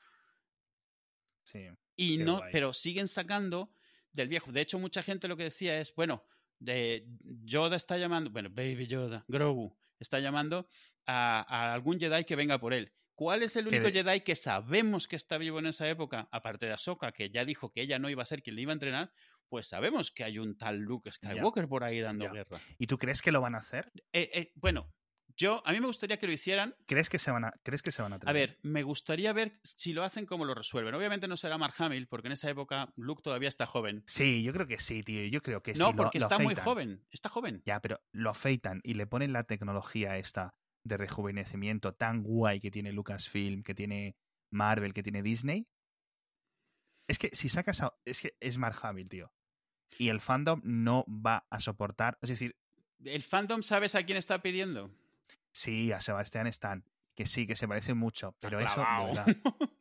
[1.42, 1.66] Sí.
[1.96, 2.52] Y no, guay.
[2.52, 3.72] pero siguen sacando
[4.12, 4.52] del viejo.
[4.52, 6.24] De hecho, mucha gente lo que decía es, bueno,
[6.58, 7.06] de
[7.44, 10.68] Yoda está llamando, bueno, Baby Yoda, Grogu, está llamando
[11.06, 12.92] a, a algún Jedi que venga por él.
[13.18, 16.28] ¿Cuál es el único Jedi que sabemos que está vivo en esa época?
[16.30, 18.70] Aparte de Ahsoka, que ya dijo que ella no iba a ser quien le iba
[18.70, 19.12] a entrenar,
[19.48, 22.32] pues sabemos que hay un tal Luke Skywalker por ahí dando ya.
[22.32, 22.58] guerra.
[22.78, 23.90] ¿Y tú crees que lo van a hacer?
[24.12, 24.92] Eh, eh, bueno,
[25.38, 26.74] yo, a mí me gustaría que lo hicieran.
[26.86, 29.60] ¿Crees que se van a, ¿crees que se van a A ver, me gustaría ver
[29.62, 30.92] si lo hacen como lo resuelven.
[30.94, 34.02] Obviamente no será Mark Hamill, porque en esa época Luke todavía está joven.
[34.08, 35.24] Sí, yo creo que sí, tío.
[35.26, 35.78] Yo creo que sí.
[35.78, 37.06] no, porque lo está muy joven.
[37.12, 37.62] Está joven.
[37.64, 42.72] Ya, pero lo afeitan y le ponen la tecnología esta de rejuvenecimiento tan guay que
[42.72, 44.16] tiene Lucasfilm, que tiene
[44.50, 45.68] Marvel, que tiene Disney.
[47.06, 47.94] Es que si sacas a...
[48.04, 49.32] Es que es Mark Hamill, tío.
[49.96, 52.18] Y el fandom no va a soportar...
[52.20, 52.56] Es decir,
[53.04, 54.90] ¿El fandom sabes a quién está pidiendo?
[55.52, 56.84] sí, a Sebastián Stan,
[57.14, 58.80] que sí, que se parece mucho, pero eso...
[58.80, 59.26] de verdad.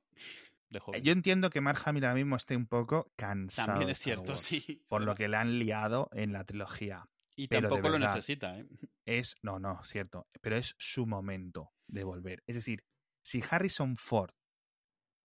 [0.70, 1.02] De joven.
[1.02, 3.68] Yo entiendo que Mark Hamill ahora mismo esté un poco cansado.
[3.68, 4.84] También es cierto, Wars, sí.
[4.90, 7.08] Por lo que le han liado en la trilogía.
[7.38, 8.66] Y pero tampoco lo necesita, ¿eh?
[9.06, 12.44] es, no, no, cierto, pero es su momento de volver.
[12.48, 12.84] Es decir,
[13.22, 14.34] si Harrison Ford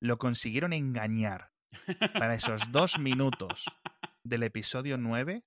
[0.00, 1.50] lo consiguieron engañar
[2.12, 3.64] para esos dos minutos
[4.24, 5.44] del episodio 9,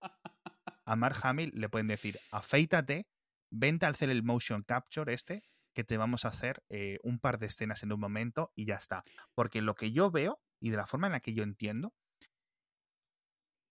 [0.85, 3.07] a Mark Hamill le pueden decir, afeítate,
[3.51, 7.37] vente a hacer el motion capture este, que te vamos a hacer eh, un par
[7.39, 9.03] de escenas en un momento y ya está.
[9.33, 11.93] Porque lo que yo veo, y de la forma en la que yo entiendo,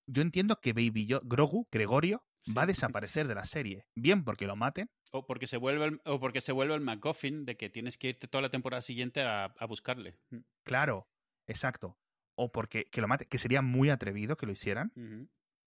[0.06, 2.24] yo entiendo que Baby Yo- Grogu, Gregorio,
[2.56, 3.86] va a desaparecer de la serie.
[3.94, 7.46] Bien porque lo maten, O porque se vuelve el, o porque se vuelve el MacGuffin
[7.46, 10.18] de que tienes que irte toda la temporada siguiente a, a buscarle.
[10.62, 11.08] Claro,
[11.46, 11.96] exacto.
[12.36, 14.92] O porque que lo mate, que sería muy atrevido que lo hicieran.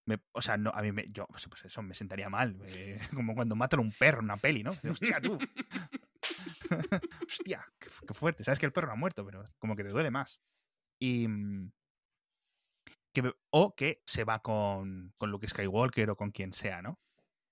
[0.05, 2.57] Me- o sea, no, a mí me, yo, pues pues eso me sentaría mal.
[2.65, 4.71] eh, como cuando matan a un perro en una peli, ¿no?
[4.89, 5.37] Hostia, tú.
[7.27, 8.43] Hostia, qué, fu- qué fuerte.
[8.43, 10.39] Sabes que el perro no ha muerto, pero como que te duele más.
[10.99, 11.27] Y.
[11.27, 11.71] mm,
[13.13, 16.99] que, o que se va con, con Luke Skywalker o con quien sea, ¿no?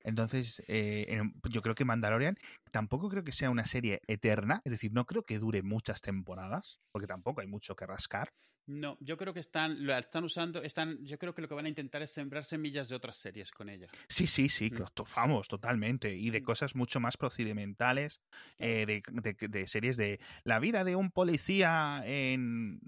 [0.02, 2.38] Entonces, eh, en- yo creo que Mandalorian
[2.72, 6.80] tampoco creo que sea una serie eterna, es decir, no creo que dure muchas temporadas,
[6.92, 8.30] porque tampoco hay mucho que rascar.
[8.68, 11.66] No, yo creo que están, lo están usando, están, yo creo que lo que van
[11.68, 13.88] a intentar es sembrar semillas de otras series con ella.
[14.10, 14.76] Sí, sí, sí, Mm.
[14.76, 14.84] que
[15.16, 16.16] vamos, totalmente.
[16.16, 16.44] Y de Mm.
[16.46, 18.22] cosas mucho más procedimentales,
[18.58, 22.80] eh, de, de- de series de la vida de un policía en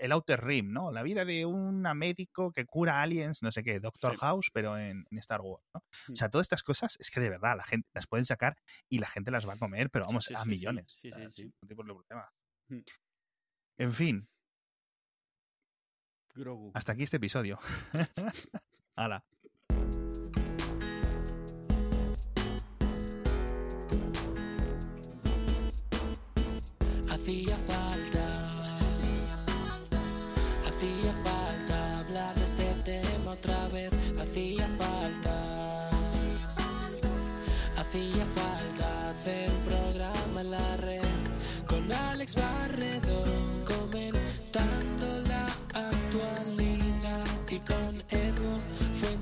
[0.00, 0.90] el Outer Rim, ¿no?
[0.90, 4.18] La vida de un médico que cura aliens, no sé qué, Doctor Sí.
[4.18, 5.78] House, pero en, en Star Wars, ¿no?
[5.78, 6.14] O Mm.
[6.14, 8.56] sea, todas estas cosas es que de verdad la gente las pueden sacar
[8.88, 10.86] y la gente las va a comer, pero vamos, sí, a millones.
[11.00, 11.52] Sí, sí, sí.
[11.68, 12.28] tipo de problema.
[12.68, 12.80] Mm.
[13.78, 14.28] En fin.
[16.36, 16.70] Grogu.
[16.74, 17.58] Hasta aquí este episodio.
[18.96, 19.24] Hala.
[27.10, 28.25] Hacía falta,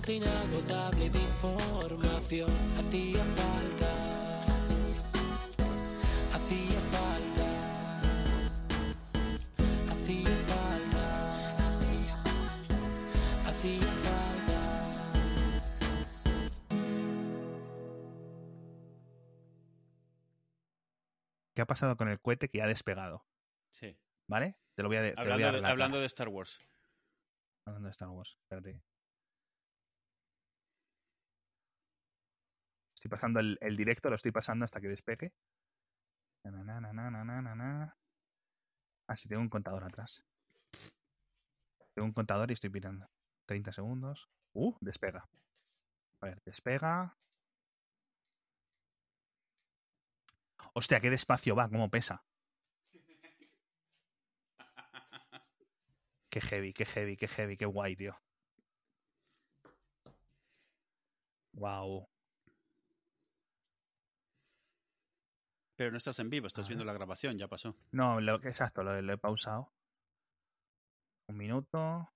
[0.04, 2.50] fuente inagotable de información.
[2.78, 4.40] Hacía falta.
[6.34, 7.46] Hacía falta,
[9.90, 11.04] hacía falta,
[13.48, 14.60] hacía falta.
[21.54, 23.24] ¿Qué ha pasado con el cohete que ya ha despegado?
[23.72, 23.96] Sí.
[24.26, 24.56] ¿Vale?
[24.74, 26.60] Te lo voy a, te lo voy a Hablando de, hablando de Star Wars.
[27.64, 28.36] Hablando de Star Wars.
[28.42, 28.82] Espérate.
[33.04, 35.34] Estoy pasando el, directo, lo estoy pasando hasta que despegue.
[36.44, 37.94] Na.
[39.06, 40.24] Ah, sí, tengo un contador atrás.
[41.92, 43.06] Tengo un contador y estoy pirando.
[43.44, 44.30] 30 segundos.
[44.54, 45.28] Uh, despega.
[46.22, 47.14] A ver, despega.
[50.72, 52.24] Hostia, qué despacio va, cómo pesa.
[56.30, 58.18] Qué heavy, qué heavy, qué heavy, qué guay, tío.
[61.52, 62.08] Wow.
[65.76, 67.76] Pero no estás en vivo, estás viendo la grabación, ya pasó.
[67.92, 69.72] No, lo, exacto, lo, lo he pausado.
[71.28, 72.08] Un minuto.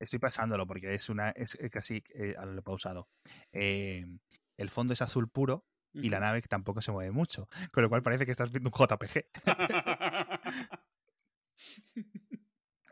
[0.00, 1.30] Estoy pasándolo porque es una.
[1.30, 2.02] Es, es casi.
[2.14, 3.08] eh, lo he pausado.
[3.52, 4.06] Eh,
[4.56, 7.48] el fondo es azul puro y la nave tampoco se mueve mucho.
[7.72, 9.26] Con lo cual parece que estás viendo un JPG.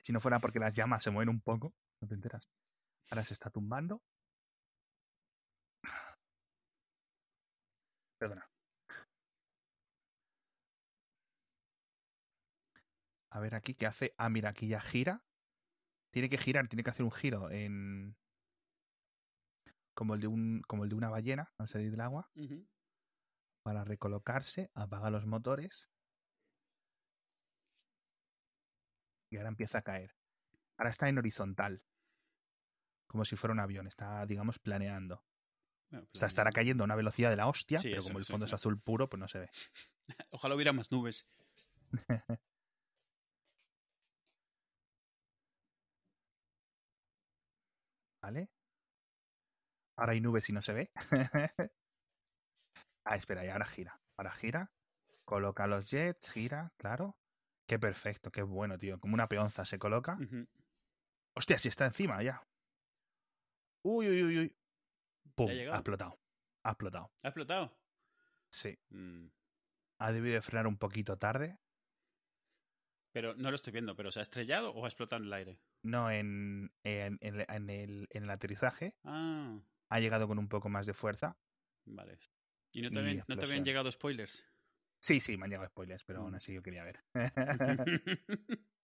[0.02, 2.48] Si no fuera porque las llamas se mueven un poco, no te enteras.
[3.10, 4.00] Ahora se está tumbando.
[8.18, 8.47] Perdona.
[13.30, 14.14] A ver aquí qué hace.
[14.16, 15.24] Ah, mira, aquí ya gira.
[16.10, 18.16] Tiene que girar, tiene que hacer un giro en.
[19.94, 20.62] Como el de un.
[20.66, 22.30] como el de una ballena al salir del agua.
[23.62, 25.90] Para recolocarse, apaga los motores.
[29.30, 30.14] Y ahora empieza a caer.
[30.78, 31.82] Ahora está en horizontal.
[33.06, 33.86] Como si fuera un avión.
[33.86, 35.24] Está, digamos, planeando.
[35.90, 38.24] Bueno, O sea, estará cayendo a una velocidad de la hostia, Sí, pero como el
[38.24, 39.50] fondo es azul puro, pues no se ve.
[40.30, 41.26] Ojalá hubiera más nubes.
[48.28, 48.50] ¿Vale?
[49.96, 50.90] Ahora hay nubes y no se ve.
[53.04, 53.98] ah, espera, y ahora gira.
[54.18, 54.70] Ahora gira.
[55.24, 57.16] Coloca los jets, gira, claro.
[57.66, 59.00] Qué perfecto, qué bueno, tío.
[59.00, 60.18] Como una peonza se coloca.
[60.20, 60.46] Ujú.
[61.36, 62.46] Hostia, si está encima ya.
[63.82, 64.56] Uy, uy, uy, uy.
[65.34, 66.18] Pum, ha explotado.
[66.64, 67.10] Ha explotado.
[67.22, 67.78] ¿Ha explotado?
[68.50, 68.78] Sí.
[68.90, 69.28] Mm,
[70.00, 71.58] Ha debido de frenar un poquito tarde.
[73.18, 75.60] Pero no lo estoy viendo, pero ¿se ha estrellado o ha explotado en el aire?
[75.82, 78.96] No en, en, en- en el, en el aterrizaje.
[79.04, 79.58] Ah,
[79.90, 81.38] Ha llegado con un poco más de fuerza.
[81.86, 82.18] vale.
[82.72, 84.44] ¿Y no Y te, habían, no te habían llegado spoilers?
[85.00, 86.36] Sí, sí, me han llegado spoilers, pero aún Mm.
[86.36, 87.04] así yo quería ver.